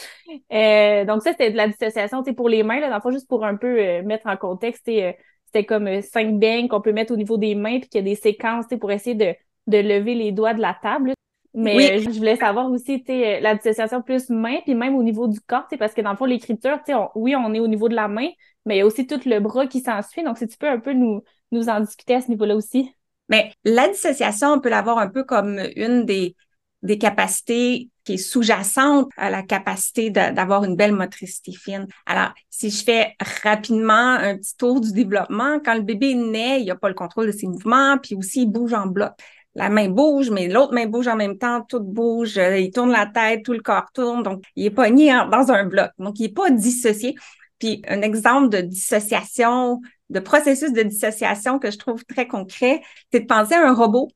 euh, 0.53 1.05
donc, 1.05 1.23
ça, 1.23 1.33
c'était 1.33 1.51
de 1.51 1.57
la 1.57 1.69
dissociation 1.69 2.23
pour 2.23 2.49
les 2.49 2.63
mains. 2.63 2.81
Là, 2.81 2.89
dans 2.89 2.97
le 2.97 3.01
fond, 3.01 3.11
juste 3.11 3.29
pour 3.29 3.45
un 3.45 3.57
peu 3.57 3.79
euh, 3.79 4.03
mettre 4.03 4.27
en 4.27 4.37
contexte, 4.37 4.89
euh, 4.89 5.13
c'était 5.53 5.65
comme 5.65 5.89
euh, 5.89 6.01
cinq 6.01 6.39
beignes 6.39 6.69
qu'on 6.69 6.81
peut 6.81 6.93
mettre 6.93 7.13
au 7.13 7.17
niveau 7.17 7.37
des 7.37 7.55
mains, 7.55 7.81
puis 7.81 7.89
qu'il 7.89 7.99
y 7.99 8.03
a 8.03 8.15
des 8.15 8.15
séquences 8.15 8.67
pour 8.81 8.91
essayer 8.93 9.17
de, 9.17 9.35
de 9.67 9.79
lever 9.79 10.15
les 10.15 10.33
doigts 10.33 10.55
de 10.55 10.61
la 10.61 10.77
table. 10.81 11.13
Mais 11.53 11.99
je 11.99 12.11
voulais 12.11 12.37
savoir 12.37 12.71
aussi, 12.71 13.03
tu 13.03 13.13
la 13.13 13.57
dissociation 13.57 14.03
plus 14.03 14.31
main, 14.31 14.59
puis 14.65 14.75
même 14.75 14.95
au 14.95 15.03
niveau 15.03 15.27
du 15.27 15.41
corps, 15.41 15.67
parce 15.79 15.95
que 15.95 16.01
dans 16.01 16.13
le 16.13 16.17
fond, 16.17 16.25
l'écriture, 16.25 16.79
oui, 17.17 17.35
on 17.35 17.53
est 17.53 17.59
au 17.59 17.67
niveau 17.67 17.89
de 17.89 17.97
la 17.97 18.07
main, 18.07 18.29
mais 18.65 18.77
il 18.77 18.79
y 18.79 18.83
a 18.83 18.87
aussi 18.87 19.07
tout 19.07 19.21
le 19.27 19.41
bras 19.41 19.67
qui 19.67 19.81
s'ensuit. 19.81 20.23
Donc, 20.23 20.39
si 20.39 20.47
tu 20.47 20.57
peux 20.57 20.69
un 20.69 20.79
peu 20.79 20.93
nous, 20.93 21.25
nous 21.51 21.69
en 21.69 21.81
discuter 21.81 22.15
à 22.15 22.21
ce 22.21 22.29
niveau-là 22.29 22.55
aussi. 22.55 22.95
Mais 23.29 23.53
la 23.65 23.89
dissociation, 23.89 24.53
on 24.53 24.61
peut 24.61 24.69
l'avoir 24.69 24.99
un 24.99 25.09
peu 25.09 25.25
comme 25.25 25.61
une 25.75 26.05
des, 26.05 26.37
des 26.83 26.99
capacités 26.99 27.90
qui 28.05 28.15
est 28.15 28.17
sous-jacente 28.17 29.11
à 29.17 29.31
la 29.31 29.43
capacité 29.43 30.11
d'avoir 30.11 30.65
une 30.65 30.77
belle 30.77 30.93
motricité 30.93 31.53
fine. 31.53 31.87
Alors, 32.07 32.33
si 32.49 32.71
je 32.71 32.83
fais 32.83 33.15
rapidement 33.43 33.93
un 33.93 34.37
petit 34.37 34.57
tour 34.57 34.81
du 34.81 34.93
développement, 34.93 35.61
quand 35.65 35.75
le 35.75 35.83
bébé 35.83 36.15
naît, 36.15 36.61
il 36.61 36.67
n'a 36.67 36.77
pas 36.77 36.89
le 36.89 36.95
contrôle 36.95 37.27
de 37.27 37.33
ses 37.33 37.47
mouvements, 37.47 37.99
puis 37.99 38.15
aussi 38.15 38.43
il 38.43 38.47
bouge 38.47 38.73
en 38.73 38.87
bloc. 38.87 39.13
La 39.55 39.69
main 39.69 39.89
bouge, 39.89 40.31
mais 40.31 40.49
l'autre 40.49 40.73
main 40.73 40.87
bouge 40.87 41.09
en 41.09 41.17
même 41.17 41.37
temps, 41.37 41.63
tout 41.63 41.81
bouge, 41.81 42.37
il 42.37 42.71
tourne 42.71 42.93
la 42.93 43.07
tête, 43.07 43.45
tout 43.45 43.53
le 43.53 43.61
corps 43.61 43.91
tourne, 43.93 44.23
donc 44.23 44.45
il 44.55 44.67
est 44.67 44.71
pogné 44.71 45.13
dans 45.31 45.51
un 45.51 45.65
bloc. 45.65 45.91
Donc, 45.99 46.21
il 46.21 46.23
n'est 46.23 46.33
pas 46.33 46.51
dissocié. 46.51 47.17
Puis 47.59 47.83
un 47.89 48.01
exemple 48.03 48.49
de 48.49 48.61
dissociation, 48.61 49.81
de 50.09 50.21
processus 50.21 50.73
de 50.73 50.83
dissociation 50.83 51.59
que 51.59 51.71
je 51.71 51.79
trouve 51.79 52.05
très 52.05 52.27
concret, 52.27 52.81
c'est 53.13 53.21
de 53.21 53.27
penser 53.27 53.55
à 53.55 53.69
un 53.69 53.75
robot. 53.75 54.09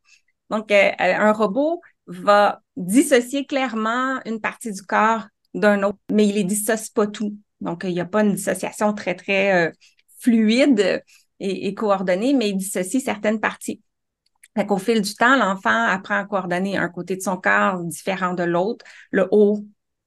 Donc, 0.50 0.70
euh, 0.70 0.90
un 0.98 1.32
robot 1.32 1.80
va 2.06 2.62
dissocier 2.76 3.46
clairement 3.46 4.20
une 4.24 4.40
partie 4.40 4.72
du 4.72 4.82
corps 4.82 5.26
d'un 5.54 5.82
autre, 5.82 5.98
mais 6.10 6.26
il 6.26 6.34
les 6.34 6.44
dissocie 6.44 6.90
pas 6.90 7.06
tout. 7.06 7.36
Donc, 7.60 7.84
il 7.84 7.92
n'y 7.92 8.00
a 8.00 8.04
pas 8.04 8.22
une 8.22 8.34
dissociation 8.34 8.92
très, 8.92 9.14
très 9.14 9.68
euh, 9.68 9.72
fluide 10.18 11.02
et, 11.40 11.74
coordonnée, 11.74 12.32
mais 12.32 12.50
il 12.50 12.56
dissocie 12.56 13.02
certaines 13.02 13.40
parties. 13.40 13.82
Fait 14.56 14.66
qu'au 14.66 14.78
fil 14.78 15.02
du 15.02 15.14
temps, 15.14 15.36
l'enfant 15.36 15.86
apprend 15.86 16.16
à 16.16 16.24
coordonner 16.24 16.76
un 16.76 16.88
côté 16.88 17.16
de 17.16 17.22
son 17.22 17.36
corps 17.36 17.82
différent 17.84 18.34
de 18.34 18.44
l'autre, 18.44 18.84
le 19.10 19.26
haut 19.30 19.64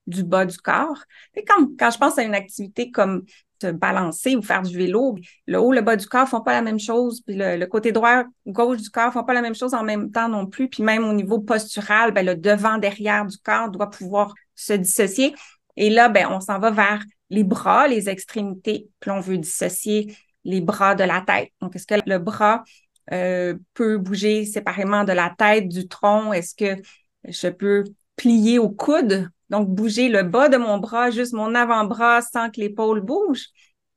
du 0.07 0.23
bas 0.23 0.45
du 0.45 0.57
corps. 0.57 1.03
Et 1.35 1.43
quand, 1.43 1.67
quand 1.77 1.91
je 1.91 1.97
pense 1.97 2.17
à 2.17 2.23
une 2.23 2.33
activité 2.33 2.89
comme 2.91 3.23
te 3.59 3.71
balancer 3.71 4.35
ou 4.35 4.41
faire 4.41 4.61
du 4.61 4.75
vélo, 4.75 5.17
le 5.45 5.59
haut, 5.59 5.73
le 5.73 5.81
bas 5.81 5.95
du 5.95 6.07
corps 6.07 6.27
font 6.27 6.41
pas 6.41 6.53
la 6.53 6.61
même 6.61 6.79
chose, 6.79 7.21
puis 7.21 7.35
le, 7.37 7.65
côté 7.65 7.91
droit, 7.91 8.23
gauche 8.45 8.81
du 8.81 8.89
corps 8.89 9.11
font 9.11 9.23
pas 9.23 9.33
la 9.33 9.41
même 9.41 9.55
chose 9.55 9.73
en 9.73 9.83
même 9.83 10.11
temps 10.11 10.29
non 10.29 10.45
plus, 10.45 10.69
puis 10.69 10.83
même 10.83 11.03
au 11.03 11.13
niveau 11.13 11.39
postural, 11.39 12.11
ben, 12.11 12.25
le 12.25 12.35
devant, 12.35 12.77
derrière 12.77 13.25
du 13.25 13.37
corps 13.37 13.69
doit 13.69 13.89
pouvoir 13.89 14.33
se 14.55 14.73
dissocier. 14.73 15.35
Et 15.75 15.89
là, 15.89 16.09
ben, 16.09 16.27
on 16.29 16.39
s'en 16.39 16.59
va 16.59 16.71
vers 16.71 17.03
les 17.29 17.43
bras, 17.43 17.87
les 17.87 18.09
extrémités, 18.09 18.89
puis 18.99 19.11
on 19.11 19.19
veut 19.19 19.37
dissocier 19.37 20.15
les 20.43 20.61
bras 20.61 20.95
de 20.95 21.03
la 21.03 21.21
tête. 21.21 21.49
Donc, 21.61 21.75
est-ce 21.75 21.87
que 21.87 21.95
le 22.05 22.19
bras 22.19 22.63
euh, 23.11 23.55
peut 23.73 23.97
bouger 23.97 24.45
séparément 24.45 25.03
de 25.03 25.13
la 25.13 25.33
tête, 25.37 25.67
du 25.67 25.87
tronc? 25.87 26.31
Est-ce 26.31 26.55
que 26.55 26.81
je 27.25 27.47
peux 27.49 27.83
plier 28.15 28.59
au 28.59 28.69
coude? 28.69 29.29
Donc, 29.49 29.69
bouger 29.69 30.09
le 30.09 30.23
bas 30.23 30.49
de 30.49 30.57
mon 30.57 30.77
bras, 30.77 31.09
juste 31.09 31.33
mon 31.33 31.55
avant-bras 31.55 32.21
sans 32.21 32.49
que 32.49 32.59
l'épaule 32.59 33.01
bouge. 33.01 33.47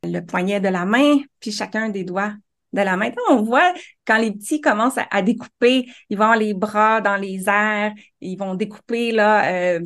Le 0.04 0.20
poignet 0.20 0.60
de 0.60 0.68
la 0.68 0.84
main, 0.84 1.18
puis 1.40 1.52
chacun 1.52 1.88
des 1.88 2.04
doigts 2.04 2.32
de 2.72 2.80
la 2.82 2.96
main. 2.96 3.10
on 3.28 3.42
voit 3.42 3.74
quand 4.06 4.18
les 4.18 4.32
petits 4.32 4.60
commencent 4.60 4.98
à, 5.10 5.22
découper, 5.22 5.86
ils 6.08 6.16
vont 6.16 6.32
les 6.34 6.54
bras 6.54 7.00
dans 7.00 7.16
les 7.16 7.48
airs, 7.48 7.92
ils 8.20 8.36
vont 8.36 8.54
découper 8.54 9.12
là 9.12 9.52
euh, 9.52 9.80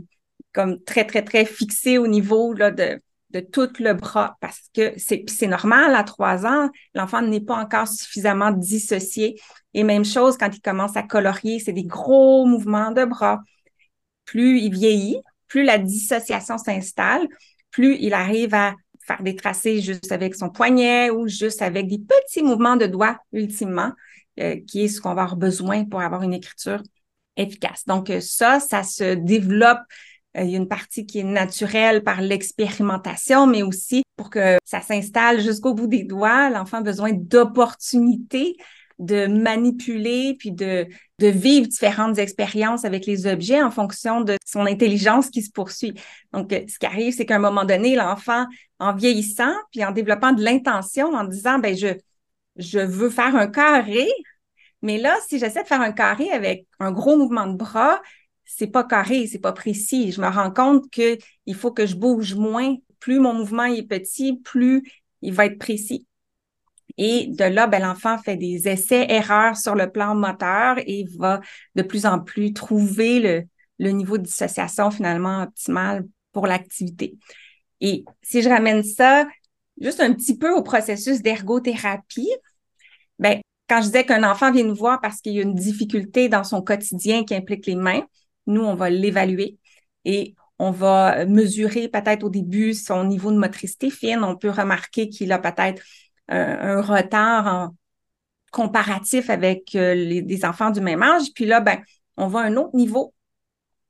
comme 0.53 0.83
très, 0.85 1.07
très, 1.07 1.23
très 1.23 1.45
fixé 1.47 1.99
au 1.99 2.07
niveau 2.07 2.53
là, 2.53 2.71
de, 2.71 3.01
de 3.31 3.41
tout 3.41 3.71
le 3.81 3.95
bras 3.95 4.37
parce 4.41 4.61
que 4.75 4.93
c'est, 4.99 5.25
c'est 5.29 5.47
normal 5.47 5.95
à 5.95 6.05
trois 6.05 6.47
ans, 6.47 6.69
l'enfant 6.95 7.23
n'est 7.23 7.41
pas 7.41 7.57
encore 7.57 7.89
suffisamment 7.89 8.51
dissocié. 8.53 9.41
Et 9.73 9.83
même 9.83 10.05
chose 10.05 10.37
quand 10.37 10.55
il 10.55 10.61
commence 10.61 10.97
à 10.97 11.03
colorier, 11.03 11.59
c'est 11.59 11.73
des 11.73 11.85
gros 11.85 12.47
mouvements 12.47 12.93
de 12.93 13.05
bras. 13.05 13.41
Plus 14.25 14.61
il 14.61 14.73
vieillit, 14.73 15.19
plus 15.55 15.63
la 15.63 15.79
dissociation 15.79 16.59
s'installe, 16.59 17.29
plus 17.71 17.97
il 18.01 18.13
arrive 18.13 18.55
à 18.57 18.75
faire 19.07 19.23
des 19.23 19.37
tracés 19.37 19.81
juste 19.81 20.11
avec 20.11 20.35
son 20.35 20.51
poignet 20.51 21.11
ou 21.11 21.29
juste 21.29 21.63
avec 21.63 21.87
des 21.87 22.01
petits 22.01 22.43
mouvements 22.43 22.75
de 22.75 22.87
doigts, 22.87 23.21
ultimement, 23.33 23.93
euh, 24.41 24.57
qui 24.67 24.83
est 24.83 24.89
ce 24.89 25.01
qu'on 25.01 25.15
va 25.15 25.23
avoir 25.23 25.37
besoin 25.37 25.85
pour 25.85 26.01
avoir 26.01 26.23
une 26.23 26.35
écriture 26.35 26.83
efficace. 27.37 27.85
Donc, 27.87 28.11
euh, 28.11 28.19
ça, 28.21 28.59
ça 28.59 28.83
se 28.83 29.15
développe. 29.15 29.79
Euh, 30.37 30.43
il 30.43 30.51
y 30.51 30.55
a 30.55 30.59
une 30.59 30.67
partie 30.67 31.07
qui 31.07 31.21
est 31.21 31.23
naturelle 31.23 32.03
par 32.03 32.21
l'expérimentation, 32.21 33.47
mais 33.47 33.63
aussi 33.63 34.03
pour 34.17 34.31
que 34.31 34.59
ça 34.65 34.81
s'installe 34.81 35.41
jusqu'au 35.41 35.73
bout 35.73 35.87
des 35.87 36.03
doigts, 36.03 36.51
l'enfant 36.51 36.79
a 36.79 36.83
besoin 36.83 37.13
d'opportunités 37.13 38.57
de 38.99 39.27
manipuler 39.27 40.37
puis 40.39 40.53
de, 40.53 40.87
vivre 41.19 41.67
différentes 41.67 42.19
expériences 42.19 42.85
avec 42.85 43.07
les 43.07 43.27
objets 43.27 43.63
en 43.63 43.71
fonction 43.71 44.21
de 44.21 44.37
son 44.45 44.67
intelligence 44.67 45.31
qui 45.31 45.43
se 45.43 45.51
poursuit. 45.51 45.95
Donc, 46.33 46.53
euh, 46.53 46.61
ce 46.69 46.79
qui 46.79 46.87
arrive, 46.87 47.15
c'est 47.15 47.25
qu'à 47.25 47.37
un 47.37 47.41
moment 47.41 47.65
donné, 47.65 47.97
l'enfant, 47.97 48.47
en 48.79 48.95
vieillissant 48.95 49.55
puis 49.73 49.85
en 49.85 49.93
développant 49.93 50.33
de 50.33 50.43
l'intention, 50.43 51.15
en 51.15 51.25
disant, 51.25 51.59
ben 51.59 51.77
je, 51.77 51.89
je 52.57 52.79
veux 52.79 53.11
faire 53.11 53.35
un 53.37 53.47
carré, 53.47 54.07
mais 54.83 54.99
là, 54.99 55.17
si 55.27 55.39
j'essaie 55.39 55.63
de 55.63 55.69
faire 55.69 55.81
un 55.81 55.93
carré 55.93 56.31
avec 56.31 56.67
un 56.79 56.93
gros 56.93 57.17
mouvement 57.17 57.47
de 57.47 57.57
bras, 57.57 58.03
c'est 58.45 58.67
pas 58.67 58.85
carré, 58.85 59.27
c'est 59.27 59.39
pas 59.39 59.53
précis. 59.53 60.13
Je 60.13 60.21
me 60.21 60.29
rends 60.29 60.51
compte 60.51 60.91
que 60.91 61.17
il 61.47 61.55
faut 61.55 61.73
que 61.73 61.87
je 61.87 61.97
bouge 61.97 62.35
moins. 62.35 62.77
Plus 63.01 63.19
mon 63.19 63.35
mouvement 63.35 63.65
est 63.65 63.83
petit, 63.83 64.41
plus 64.45 64.83
il 65.23 65.33
va 65.33 65.47
être 65.47 65.59
précis. 65.59 66.07
Et 66.97 67.27
de 67.29 67.45
là, 67.45 67.67
ben, 67.67 67.83
l'enfant 67.83 68.19
fait 68.19 68.37
des 68.37 68.69
essais-erreurs 68.69 69.57
sur 69.57 69.75
le 69.75 69.91
plan 69.91 70.15
moteur 70.15 70.77
et 70.87 71.05
va 71.19 71.41
de 71.75 71.83
plus 71.83 72.07
en 72.07 72.21
plus 72.21 72.53
trouver 72.53 73.49
le, 73.79 73.91
niveau 73.91 74.19
de 74.19 74.23
dissociation 74.23 74.91
finalement 74.91 75.43
optimal 75.43 76.07
pour 76.33 76.47
l'activité. 76.47 77.17
Et 77.81 78.05
si 78.23 78.43
je 78.43 78.49
ramène 78.49 78.83
ça 78.83 79.27
juste 79.81 80.01
un 80.01 80.13
petit 80.13 80.39
peu 80.39 80.53
au 80.53 80.63
processus 80.63 81.21
d'ergothérapie, 81.21 82.31
ben, 83.19 83.41
quand 83.69 83.81
je 83.81 83.87
disais 83.87 84.05
qu'un 84.05 84.29
enfant 84.29 84.53
vient 84.53 84.65
nous 84.65 84.75
voir 84.75 85.01
parce 85.01 85.21
qu'il 85.21 85.33
y 85.33 85.41
a 85.41 85.43
une 85.43 85.55
difficulté 85.55 86.29
dans 86.29 86.45
son 86.45 86.63
quotidien 86.63 87.25
qui 87.25 87.35
implique 87.35 87.67
les 87.67 87.77
mains, 87.77 88.03
nous, 88.47 88.63
on 88.63 88.75
va 88.75 88.91
l'évaluer 88.91 89.59
et 90.05 90.35
on 90.59 90.71
va 90.71 91.25
mesurer 91.27 91.89
peut-être 91.89 92.25
au 92.25 92.31
début 92.31 92.75
son 92.75 93.05
niveau 93.05 93.33
de 93.33 93.39
motricité 93.39 93.91
fine. 93.91 94.23
On 94.23 94.37
peut 94.37 94.51
remarquer 94.51 95.09
qu'il 95.09 95.33
a 95.33 95.39
peut-être 95.39 95.83
un 96.29 96.81
retard 96.81 97.73
comparatif 98.55 99.31
avec 99.31 99.75
euh, 99.75 100.23
des 100.23 100.45
enfants 100.45 100.71
du 100.71 100.81
même 100.81 101.03
âge. 101.03 101.33
Puis 101.35 101.45
là, 101.45 101.61
ben, 101.61 101.83
on 102.17 102.29
va 102.29 102.41
à 102.41 102.45
un 102.45 102.57
autre 102.57 102.75
niveau 102.77 103.13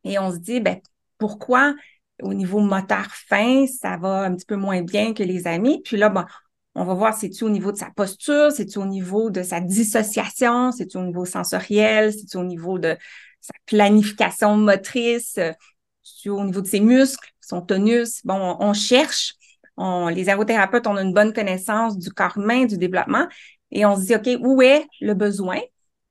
et 0.05 0.18
on 0.18 0.33
se 0.33 0.38
dit, 0.38 0.61
ben, 0.61 0.81
pourquoi 1.18 1.75
au 2.23 2.33
niveau 2.33 2.61
moteur 2.61 3.07
fin, 3.07 3.66
ça 3.66 3.99
va 3.99 4.23
un 4.23 4.35
petit 4.35 4.47
peu 4.47 4.57
moins 4.57 4.83
bien 4.83 5.12
que 5.12 5.23
les 5.23 5.47
amis? 5.47 5.83
Puis 5.85 5.99
là, 5.99 6.09
ben, 6.09 6.27
on 6.75 6.85
va 6.85 6.94
voir, 6.94 7.14
c'est-tu 7.14 7.44
au 7.44 7.51
niveau 7.51 7.73
de 7.73 7.77
sa 7.77 7.90
posture, 7.90 8.51
c'est-tu 8.51 8.79
au 8.79 8.87
niveau 8.87 9.31
de 9.31 9.42
sa 9.42 9.61
dissociation, 9.61 10.73
c'est-tu 10.73 10.97
au 10.97 11.05
niveau 11.05 11.27
sensoriel, 11.27 12.12
c'est-tu 12.12 12.38
au 12.38 12.44
niveau 12.44 12.79
de 12.79 12.97
sa 13.40 13.53
planification 13.66 14.57
motrice, 14.57 15.35
c'est-tu 15.35 16.31
au 16.31 16.42
niveau 16.42 16.62
de 16.62 16.66
ses 16.66 16.81
muscles, 16.81 17.31
son 17.40 17.61
tonus? 17.61 18.25
Bon, 18.25 18.57
on, 18.59 18.73
cherche. 18.73 19.35
On, 19.76 20.08
les 20.08 20.28
ergothérapeutes, 20.28 20.87
on 20.87 20.96
a 20.96 21.02
une 21.02 21.12
bonne 21.12 21.32
connaissance 21.32 21.98
du 21.98 22.10
corps 22.10 22.38
humain, 22.38 22.64
du 22.64 22.78
développement, 22.78 23.26
et 23.70 23.84
on 23.84 23.96
se 23.96 24.02
dit, 24.02 24.14
OK, 24.14 24.28
où 24.40 24.62
est 24.62 24.87
le 25.00 25.14
besoin? 25.14 25.58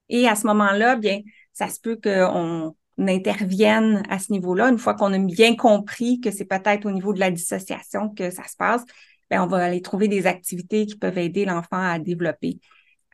Et 0.10 0.28
à 0.28 0.36
ce 0.36 0.45
moment-là, 0.47 0.95
bien, 0.97 1.21
ça 1.54 1.69
se 1.69 1.80
peut 1.80 1.97
qu'on 2.02 2.76
intervienne 2.97 4.04
à 4.10 4.19
ce 4.19 4.32
niveau-là. 4.32 4.69
Une 4.69 4.78
fois 4.78 4.95
qu'on 4.95 5.13
a 5.13 5.17
bien 5.19 5.56
compris 5.56 6.19
que 6.19 6.32
c'est 6.32 6.45
peut-être 6.45 6.86
au 6.86 6.91
niveau 6.91 7.13
de 7.13 7.19
la 7.19 7.32
dissociation 7.32 8.10
que 8.10 8.30
ça 8.32 8.43
se 8.47 8.56
passe, 8.58 8.84
bien, 9.30 9.43
on 9.43 9.47
va 9.47 9.63
aller 9.63 9.82
trouver 9.82 10.08
des 10.08 10.28
activités 10.28 10.86
qui 10.86 10.97
peuvent 10.97 11.17
aider 11.17 11.45
l'enfant 11.45 11.82
à 11.82 11.99
développer 11.99 12.60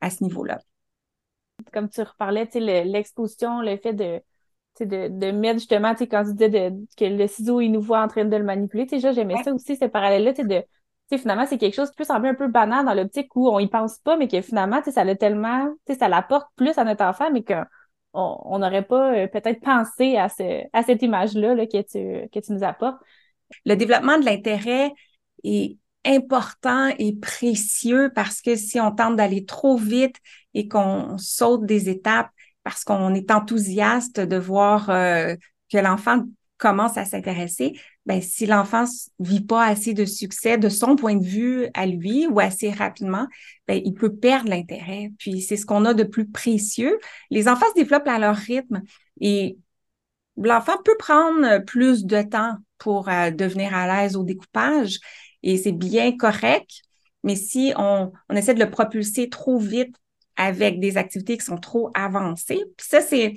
à 0.02 0.10
ce 0.10 0.24
niveau-là. 0.24 0.60
Comme 1.72 1.90
tu 1.90 2.02
reparlais, 2.02 2.50
l'exposition, 2.86 3.62
le 3.62 3.78
fait 3.78 3.94
de, 3.94 4.22
de, 4.86 5.08
de 5.10 5.32
mettre 5.32 5.60
justement, 5.60 5.94
quand 6.00 6.24
tu 6.24 6.34
disais 6.34 6.72
que 6.98 7.06
le 7.06 7.28
ciseau, 7.28 7.62
il 7.62 7.70
nous 7.70 7.82
voit 7.82 8.02
en 8.02 8.08
train 8.08 8.26
de 8.26 8.36
le 8.36 8.44
manipuler, 8.44 8.88
j'aimais 8.92 9.44
ça 9.44 9.54
aussi, 9.54 9.76
ce 9.76 9.86
parallèle-là, 9.86 10.34
de 10.34 10.64
finalement, 11.18 11.46
c'est 11.48 11.58
quelque 11.58 11.76
chose 11.76 11.90
qui 11.90 11.96
peut 11.96 12.04
sembler 12.04 12.30
un 12.30 12.36
peu 12.36 12.48
banal 12.48 12.86
dans 12.86 12.94
l'optique 12.94 13.36
où 13.36 13.50
on 13.50 13.60
y 13.60 13.68
pense 13.68 13.98
pas, 14.00 14.18
mais 14.18 14.28
que 14.28 14.42
finalement, 14.42 14.82
ça 14.84 15.04
l'a 15.04 15.16
tellement, 15.16 15.74
ça 15.98 16.08
l'apporte 16.08 16.48
plus 16.56 16.78
à 16.78 16.84
notre 16.84 17.04
enfant, 17.04 17.32
mais 17.32 17.44
qu'on 17.44 17.66
on 18.14 18.60
n'aurait 18.60 18.86
pas 18.86 19.14
euh, 19.14 19.28
peut-être 19.28 19.62
pensé 19.62 20.18
à, 20.18 20.30
ce, 20.30 20.64
à 20.74 20.84
cette 20.84 21.02
image-là 21.02 21.56
là, 21.56 21.66
que, 21.66 21.82
tu, 21.82 22.30
que 22.30 22.40
tu 22.40 22.54
nous 22.54 22.64
apportes. 22.64 23.00
Le 23.66 23.76
développement 23.76 24.20
de 24.20 24.26
l'intérêt 24.26 24.94
est 25.44 25.78
important 26.06 26.90
et 26.98 27.16
précieux 27.16 28.12
parce 28.14 28.42
que 28.42 28.56
si 28.56 28.80
on 28.80 28.92
tente 28.92 29.16
d'aller 29.16 29.46
trop 29.46 29.78
vite 29.78 30.16
et 30.54 30.68
qu'on 30.68 31.18
saute 31.18 31.66
des 31.66 31.90
étapes 31.90 32.30
parce 32.64 32.84
qu'on 32.84 33.14
est 33.14 33.32
enthousiaste 33.32 34.20
de 34.20 34.38
voir 34.38 34.90
euh, 34.90 35.36
que 35.72 35.78
l'enfant 35.78 36.24
commence 36.58 36.98
à 36.98 37.06
s'intéresser, 37.06 37.80
ben, 38.06 38.22
si 38.22 38.46
l'enfant 38.46 38.86
vit 39.20 39.46
pas 39.46 39.66
assez 39.66 39.94
de 39.94 40.06
succès 40.06 40.58
de 40.58 40.68
son 40.68 40.96
point 40.96 41.16
de 41.16 41.26
vue 41.26 41.68
à 41.74 41.86
lui 41.86 42.28
ou 42.28 42.40
assez 42.40 42.70
rapidement, 42.72 43.28
ben, 43.68 43.82
il 43.84 43.94
peut 43.94 44.14
perdre 44.14 44.50
l'intérêt. 44.50 45.12
Puis 45.18 45.42
c'est 45.42 45.58
ce 45.58 45.66
qu'on 45.66 45.86
a 45.86 45.94
de 45.94 46.04
plus 46.04 46.28
précieux. 46.28 47.00
Les 47.30 47.48
enfants 47.48 47.68
se 47.70 47.80
développent 47.82 48.08
à 48.08 48.20
leur 48.20 48.36
rythme 48.36 48.82
et 49.22 49.58
l'enfant 50.38 50.78
peut 50.84 50.98
prendre 50.98 51.60
plus 51.60 52.06
de 52.06 52.22
temps 52.22 52.58
pour 52.78 53.10
euh, 53.10 53.32
devenir 53.32 53.74
à 53.74 53.88
l'aise 53.88 54.16
au 54.16 54.24
découpage 54.24 55.00
et 55.44 55.58
c'est 55.58 55.72
bien 55.72 56.16
correct. 56.18 56.70
Mais 57.24 57.36
si 57.36 57.74
on, 57.78 58.12
on 58.30 58.36
essaie 58.36 58.54
de 58.54 58.64
le 58.64 58.70
propulser 58.70 59.30
trop 59.30 59.60
vite 59.60 59.96
avec 60.40 60.80
des 60.80 60.98
activités 60.98 61.38
qui 61.38 61.46
sont 61.46 61.58
trop 61.58 61.92
avancées, 61.94 62.64
puis 62.78 62.88
ça, 62.90 63.02
c'est 63.02 63.36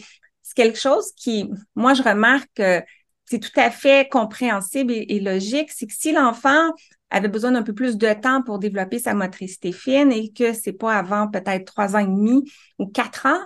quelque 0.54 0.78
chose 0.78 1.12
qui, 1.16 1.50
moi, 1.74 1.94
je 1.94 2.02
remarque 2.02 2.48
que 2.54 2.80
c'est 3.26 3.38
tout 3.38 3.60
à 3.60 3.70
fait 3.70 4.08
compréhensible 4.10 4.92
et, 4.92 5.20
logique, 5.20 5.70
c'est 5.70 5.86
que 5.86 5.94
si 5.94 6.12
l'enfant 6.12 6.70
avait 7.10 7.28
besoin 7.28 7.52
d'un 7.52 7.62
peu 7.62 7.72
plus 7.72 7.96
de 7.96 8.12
temps 8.12 8.42
pour 8.42 8.58
développer 8.58 8.98
sa 8.98 9.14
motricité 9.14 9.72
fine 9.72 10.12
et 10.12 10.30
que 10.32 10.52
c'est 10.52 10.72
pas 10.72 10.94
avant 10.94 11.28
peut-être 11.28 11.64
trois 11.64 11.96
ans 11.96 12.00
et 12.00 12.06
demi 12.06 12.42
ou 12.78 12.86
quatre 12.86 13.26
ans 13.26 13.40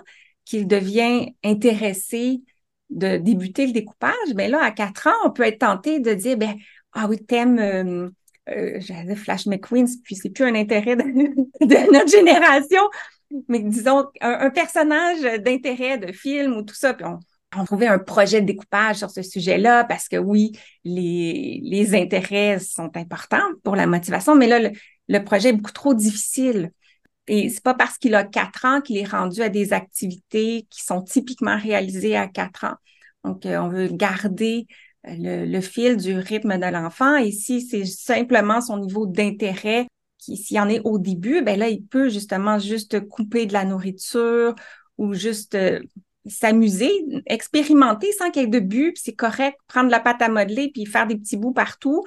qu'il 0.45 0.67
devient 0.67 1.33
intéressé 1.43 2.41
de 2.89 3.17
débuter 3.17 3.67
le 3.67 3.73
découpage, 3.73 4.33
ben 4.35 4.49
là, 4.49 4.63
à 4.63 4.71
quatre 4.71 5.07
ans, 5.07 5.25
on 5.25 5.31
peut 5.31 5.43
être 5.43 5.59
tenté 5.59 5.99
de 5.99 6.13
dire, 6.13 6.37
ben, 6.37 6.55
ah 6.93 7.07
oui, 7.09 7.17
thème, 7.25 7.59
euh, 7.59 8.09
euh, 8.49 9.15
Flash 9.15 9.45
McQueen, 9.45 9.87
puis 10.03 10.15
c'est 10.15 10.29
plus 10.29 10.45
un 10.45 10.55
intérêt 10.55 10.95
de, 10.95 11.03
notre 11.91 12.09
génération, 12.09 12.81
mais 13.47 13.59
disons, 13.59 14.05
un, 14.21 14.49
personnage 14.49 15.21
d'intérêt 15.41 15.97
de 15.97 16.11
film 16.11 16.57
ou 16.57 16.61
tout 16.63 16.75
ça, 16.75 16.93
puis 16.93 17.05
on, 17.05 17.19
on 17.55 17.65
trouvait 17.65 17.87
un 17.87 17.99
projet 17.99 18.41
de 18.41 18.45
découpage 18.45 18.97
sur 18.97 19.09
ce 19.09 19.21
sujet-là 19.21 19.83
parce 19.85 20.07
que 20.09 20.17
oui, 20.17 20.53
les, 20.83 21.61
les 21.63 21.95
intérêts 21.95 22.59
sont 22.59 22.95
importants 22.95 23.47
pour 23.63 23.75
la 23.75 23.87
motivation, 23.87 24.35
mais 24.35 24.47
là, 24.47 24.59
le, 25.07 25.23
projet 25.23 25.49
est 25.49 25.53
beaucoup 25.53 25.71
trop 25.71 25.93
difficile. 25.93 26.71
Et 27.27 27.49
c'est 27.49 27.63
pas 27.63 27.73
parce 27.73 27.97
qu'il 27.97 28.15
a 28.15 28.23
quatre 28.23 28.65
ans 28.65 28.81
qu'il 28.81 28.97
est 28.97 29.09
rendu 29.09 29.41
à 29.41 29.49
des 29.49 29.73
activités 29.73 30.65
qui 30.69 30.83
sont 30.83 31.01
typiquement 31.01 31.57
réalisées 31.57 32.15
à 32.15 32.27
quatre 32.27 32.63
ans. 32.65 32.75
Donc, 33.23 33.45
euh, 33.45 33.57
on 33.57 33.69
veut 33.69 33.89
garder 33.89 34.67
euh, 35.07 35.15
le, 35.17 35.45
le, 35.45 35.61
fil 35.61 35.97
du 35.97 36.17
rythme 36.17 36.57
de 36.57 36.71
l'enfant. 36.71 37.17
Et 37.17 37.31
si 37.31 37.61
c'est 37.61 37.85
simplement 37.85 38.61
son 38.61 38.77
niveau 38.77 39.05
d'intérêt, 39.05 39.87
s'il 40.35 40.57
y 40.57 40.59
en 40.59 40.69
est 40.69 40.81
au 40.83 40.99
début, 40.99 41.41
ben 41.41 41.57
là, 41.57 41.69
il 41.69 41.83
peut 41.83 42.09
justement 42.09 42.59
juste 42.59 43.07
couper 43.07 43.45
de 43.45 43.53
la 43.53 43.65
nourriture 43.65 44.55
ou 44.97 45.13
juste 45.13 45.55
euh, 45.55 45.79
s'amuser, 46.25 46.91
expérimenter 47.25 48.11
sans 48.13 48.31
qu'il 48.31 48.43
y 48.43 48.45
ait 48.45 48.49
de 48.49 48.59
but, 48.59 48.97
c'est 48.97 49.15
correct, 49.15 49.57
prendre 49.67 49.89
la 49.89 49.99
pâte 49.99 50.21
à 50.21 50.29
modeler 50.29 50.71
puis 50.73 50.85
faire 50.85 51.07
des 51.07 51.15
petits 51.17 51.37
bouts 51.37 51.53
partout. 51.53 52.03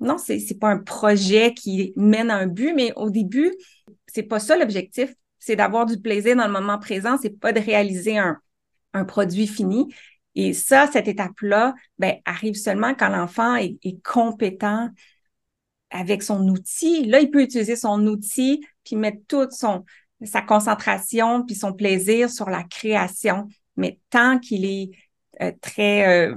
Non, 0.00 0.18
c'est 0.18 0.36
n'est 0.36 0.58
pas 0.58 0.68
un 0.68 0.78
projet 0.78 1.54
qui 1.54 1.92
mène 1.96 2.30
à 2.30 2.36
un 2.36 2.46
but, 2.46 2.74
mais 2.74 2.92
au 2.96 3.08
début, 3.08 3.54
c'est 4.06 4.24
pas 4.24 4.40
ça 4.40 4.56
l'objectif. 4.56 5.14
C'est 5.38 5.56
d'avoir 5.56 5.86
du 5.86 5.98
plaisir 5.98 6.36
dans 6.36 6.46
le 6.46 6.52
moment 6.52 6.78
présent, 6.78 7.16
c'est 7.20 7.38
pas 7.38 7.52
de 7.52 7.60
réaliser 7.60 8.18
un, 8.18 8.36
un 8.92 9.04
produit 9.04 9.46
fini. 9.46 9.86
Et 10.34 10.52
ça, 10.52 10.86
cette 10.92 11.08
étape-là, 11.08 11.74
ben, 11.98 12.16
arrive 12.26 12.54
seulement 12.54 12.94
quand 12.94 13.08
l'enfant 13.08 13.56
est, 13.56 13.78
compétent 14.04 14.90
avec 15.90 16.22
son 16.22 16.46
outil. 16.48 17.04
Là, 17.04 17.20
il 17.20 17.30
peut 17.30 17.42
utiliser 17.42 17.76
son 17.76 18.06
outil 18.06 18.64
puis 18.84 18.96
mettre 18.96 19.18
tout 19.28 19.48
son, 19.50 19.84
sa 20.24 20.42
concentration 20.42 21.44
puis 21.44 21.54
son 21.54 21.72
plaisir 21.72 22.30
sur 22.30 22.50
la 22.50 22.64
création. 22.64 23.48
Mais 23.76 23.98
tant 24.10 24.38
qu'il 24.38 24.64
est 24.64 24.90
euh, 25.42 25.52
très 25.60 26.28
euh, 26.28 26.34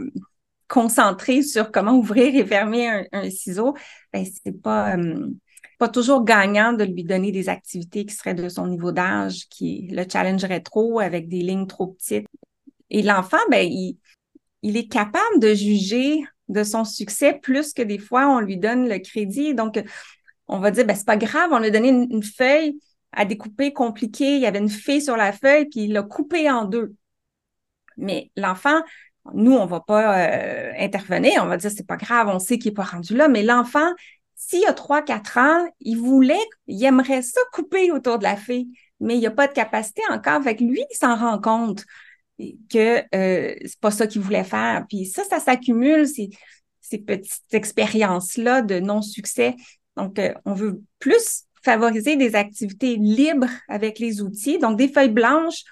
concentré 0.68 1.42
sur 1.42 1.72
comment 1.72 1.94
ouvrir 1.94 2.36
et 2.36 2.46
fermer 2.46 3.06
un, 3.12 3.30
ciseau, 3.30 3.76
ben 4.14 4.26
c'est 4.26 4.62
pas 4.62 4.98
euh, 4.98 5.30
pas 5.78 5.88
toujours 5.88 6.26
gagnant 6.26 6.74
de 6.74 6.84
lui 6.84 7.06
donner 7.06 7.32
des 7.32 7.48
activités 7.48 8.06
qui 8.06 8.14
seraient 8.14 8.34
de 8.34 8.50
son 8.50 8.68
niveau 8.68 8.92
d'âge, 8.92 9.48
qui 9.50 9.88
le 9.92 10.04
challengerait 10.12 10.60
trop 10.60 11.00
avec 11.00 11.30
des 11.30 11.42
lignes 11.42 11.68
trop 11.68 11.88
petites. 11.88 12.28
Et 12.90 13.02
l'enfant, 13.02 13.38
ben 13.50 13.66
il, 13.66 13.98
il 14.62 14.76
est 14.76 14.88
capable 14.88 15.40
de 15.40 15.54
juger 15.54 16.22
de 16.50 16.64
son 16.64 16.84
succès 16.84 17.40
plus 17.42 17.74
que 17.74 17.82
des 17.82 18.00
fois 18.00 18.28
on 18.28 18.40
lui 18.40 18.58
donne 18.58 18.90
le 18.90 19.00
crédit. 19.00 19.56
Donc 19.56 19.82
on 20.48 20.60
va 20.60 20.72
dire 20.72 20.86
ben 20.86 20.96
c'est 20.96 21.06
pas 21.06 21.18
grave, 21.18 21.52
on 21.54 21.60
lui 21.60 21.68
a 21.68 21.72
donné 21.72 21.90
une 21.90 22.24
feuille 22.24 22.80
à 23.12 23.26
découper 23.26 23.74
compliqué. 23.74 24.36
Il 24.36 24.42
y 24.42 24.46
avait 24.46 24.60
une 24.60 24.70
fée 24.70 25.00
sur 25.00 25.18
la 25.18 25.32
feuille, 25.32 25.66
puis 25.66 25.82
il 25.82 25.94
l'a 25.94 26.04
coupé 26.04 26.50
en 26.50 26.66
deux. 26.66 26.94
Mais 27.98 28.32
l'enfant, 28.36 28.82
nous, 29.34 29.54
on 29.54 29.66
va 29.66 29.80
pas 29.82 30.28
euh, 30.28 30.72
intervenir, 30.78 31.44
on 31.44 31.48
va 31.48 31.58
dire 31.58 31.72
c'est 31.72 31.86
pas 31.86 31.98
grave, 31.98 32.30
on 32.30 32.40
sait 32.40 32.58
qu'il 32.58 32.72
n'est 32.72 32.76
pas 32.76 32.84
rendu 32.84 33.16
là, 33.16 33.28
mais 33.28 33.44
l'enfant, 33.44 33.94
s'il 34.36 34.66
a 34.66 34.74
3-4 34.74 35.40
ans, 35.40 35.68
il 35.82 35.98
voulait, 35.98 36.40
il 36.68 36.84
aimerait 36.84 37.22
ça 37.22 37.42
couper 37.52 37.92
autour 37.92 38.20
de 38.20 38.24
la 38.24 38.36
fée, 38.38 38.68
mais 39.00 39.16
il 39.16 39.20
n'y 39.20 39.28
a 39.28 39.32
pas 39.32 39.48
de 39.48 39.54
capacité 39.54 40.02
encore. 40.10 40.36
Avec 40.36 40.62
lui, 40.62 40.84
il 40.90 40.96
s'en 40.96 41.16
rend 41.16 41.40
compte 41.40 41.86
que 42.70 43.00
euh, 43.16 43.56
c'est 43.62 43.80
pas 43.80 43.92
ça 43.92 44.08
qu'il 44.08 44.22
voulait 44.22 44.44
faire. 44.44 44.86
Puis 44.88 45.06
ça, 45.06 45.24
ça 45.24 45.40
s'accumule, 45.40 46.08
ces, 46.08 46.30
ces 46.82 46.98
petites 46.98 47.54
expériences-là 47.54 48.62
de 48.62 48.80
non-succès. 48.80 49.56
Donc, 49.98 50.20
euh, 50.20 50.34
on 50.46 50.54
veut 50.54 50.82
plus 51.00 51.44
favoriser 51.64 52.16
des 52.16 52.36
activités 52.36 52.96
libres 52.96 53.50
avec 53.68 54.00
les 54.00 54.22
outils, 54.22 54.60
donc 54.60 54.78
des 54.78 54.88
feuilles 54.88 55.10
blanches, 55.10 55.64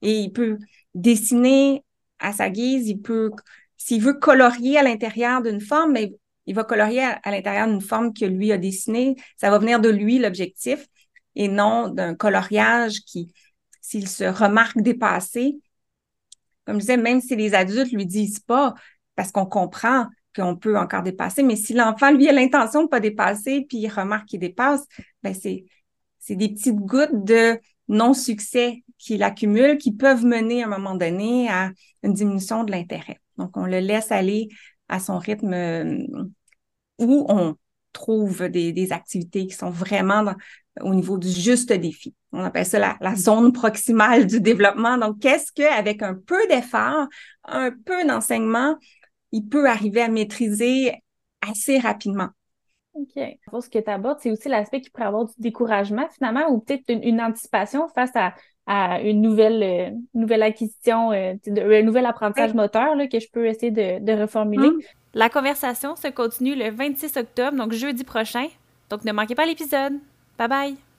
et 0.00 0.20
il 0.20 0.32
peut 0.32 0.58
dessiner 0.94 1.84
à 2.18 2.32
sa 2.32 2.48
guise, 2.48 2.88
il 2.88 3.00
peut, 3.00 3.30
s'il 3.76 4.02
veut 4.02 4.14
colorier 4.14 4.78
à 4.78 4.82
l'intérieur 4.82 5.42
d'une 5.42 5.60
forme, 5.60 5.92
mais 5.92 6.14
il 6.46 6.54
va 6.54 6.64
colorier 6.64 7.02
à, 7.02 7.30
l'intérieur 7.30 7.66
d'une 7.66 7.80
forme 7.80 8.12
que 8.12 8.24
lui 8.24 8.52
a 8.52 8.58
dessinée. 8.58 9.16
Ça 9.36 9.50
va 9.50 9.58
venir 9.58 9.80
de 9.80 9.88
lui 9.88 10.18
l'objectif 10.18 10.86
et 11.34 11.48
non 11.48 11.88
d'un 11.88 12.14
coloriage 12.14 13.00
qui, 13.06 13.32
s'il 13.80 14.08
se 14.08 14.24
remarque 14.24 14.80
dépassé, 14.80 15.56
comme 16.64 16.76
je 16.76 16.80
disais, 16.80 16.96
même 16.96 17.20
si 17.20 17.36
les 17.36 17.54
adultes 17.54 17.92
lui 17.92 18.06
disent 18.06 18.40
pas, 18.40 18.74
parce 19.14 19.32
qu'on 19.32 19.46
comprend 19.46 20.06
qu'on 20.34 20.56
peut 20.56 20.78
encore 20.78 21.02
dépasser. 21.02 21.42
Mais 21.42 21.56
si 21.56 21.74
l'enfant, 21.74 22.10
lui, 22.10 22.28
a 22.28 22.32
l'intention 22.32 22.84
de 22.84 22.88
pas 22.88 23.00
dépasser, 23.00 23.66
puis 23.68 23.78
il 23.78 23.88
remarque 23.88 24.28
qu'il 24.28 24.40
dépasse, 24.40 24.84
ben 25.22 25.34
c'est, 25.34 25.64
c'est 26.18 26.36
des 26.36 26.48
petites 26.48 26.76
gouttes 26.76 27.24
de 27.24 27.60
non-succès 27.88 28.82
qu'il 28.98 29.22
accumule 29.22 29.78
qui 29.78 29.92
peuvent 29.92 30.24
mener 30.24 30.62
à 30.62 30.66
un 30.66 30.70
moment 30.70 30.94
donné 30.94 31.48
à 31.50 31.70
une 32.02 32.14
diminution 32.14 32.64
de 32.64 32.70
l'intérêt. 32.70 33.20
Donc, 33.36 33.56
on 33.56 33.66
le 33.66 33.80
laisse 33.80 34.12
aller 34.12 34.48
à 34.88 35.00
son 35.00 35.18
rythme 35.18 35.52
euh, 35.52 35.98
où 36.98 37.26
on 37.28 37.56
trouve 37.92 38.48
des, 38.48 38.92
activités 38.92 39.46
qui 39.46 39.54
sont 39.54 39.70
vraiment 39.70 40.34
au 40.80 40.94
niveau 40.94 41.18
du 41.18 41.28
juste 41.28 41.72
défi. 41.72 42.14
On 42.32 42.44
appelle 42.44 42.66
ça 42.66 42.78
la, 42.78 42.96
la 43.00 43.14
zone 43.14 43.52
proximale 43.52 44.26
du 44.26 44.40
développement. 44.40 44.96
Donc, 44.96 45.20
qu'est-ce 45.20 45.52
qu'avec 45.52 46.02
un 46.02 46.14
peu 46.14 46.46
d'effort, 46.48 47.06
un 47.44 47.70
peu 47.70 48.04
d'enseignement, 48.06 48.76
il 49.32 49.48
peut 49.48 49.68
arriver 49.68 50.02
à 50.02 50.08
maîtriser 50.08 51.02
assez 51.40 51.78
rapidement? 51.78 52.28
OK. 52.94 53.22
Pour 53.46 53.62
ce 53.62 53.70
que 53.70 53.78
tu 53.78 53.90
abordes, 53.90 54.18
c'est 54.20 54.30
aussi 54.30 54.48
l'aspect 54.48 54.80
qui 54.80 54.90
pourrait 54.90 55.06
avoir 55.06 55.24
du 55.24 55.34
découragement 55.38 56.08
finalement 56.10 56.48
ou 56.50 56.60
peut-être 56.60 56.84
une, 56.88 57.20
anticipation 57.20 57.88
face 57.88 58.12
à, 58.66 59.00
une 59.00 59.22
nouvelle, 59.22 59.62
euh, 59.62 59.90
nouvelle 60.14 60.42
acquisition, 60.42 61.10
euh, 61.10 61.34
un 61.46 61.82
nouvel 61.82 62.06
apprentissage 62.06 62.54
moteur 62.54 62.94
là, 62.94 63.06
que 63.08 63.18
je 63.18 63.28
peux 63.32 63.46
essayer 63.46 63.70
de, 63.70 64.12
reformuler. 64.20 64.68
Hum. 64.68 64.78
La 65.14 65.28
conversation 65.28 65.96
se 65.96 66.08
continue 66.08 66.54
le 66.54 66.70
26 66.70 67.16
octobre, 67.16 67.56
donc 67.56 67.72
jeudi 67.72 68.04
prochain. 68.04 68.46
Donc 68.88 69.04
ne 69.04 69.12
manquez 69.12 69.34
pas 69.34 69.46
l'épisode. 69.46 69.94
Bye 70.38 70.48
bye! 70.48 70.91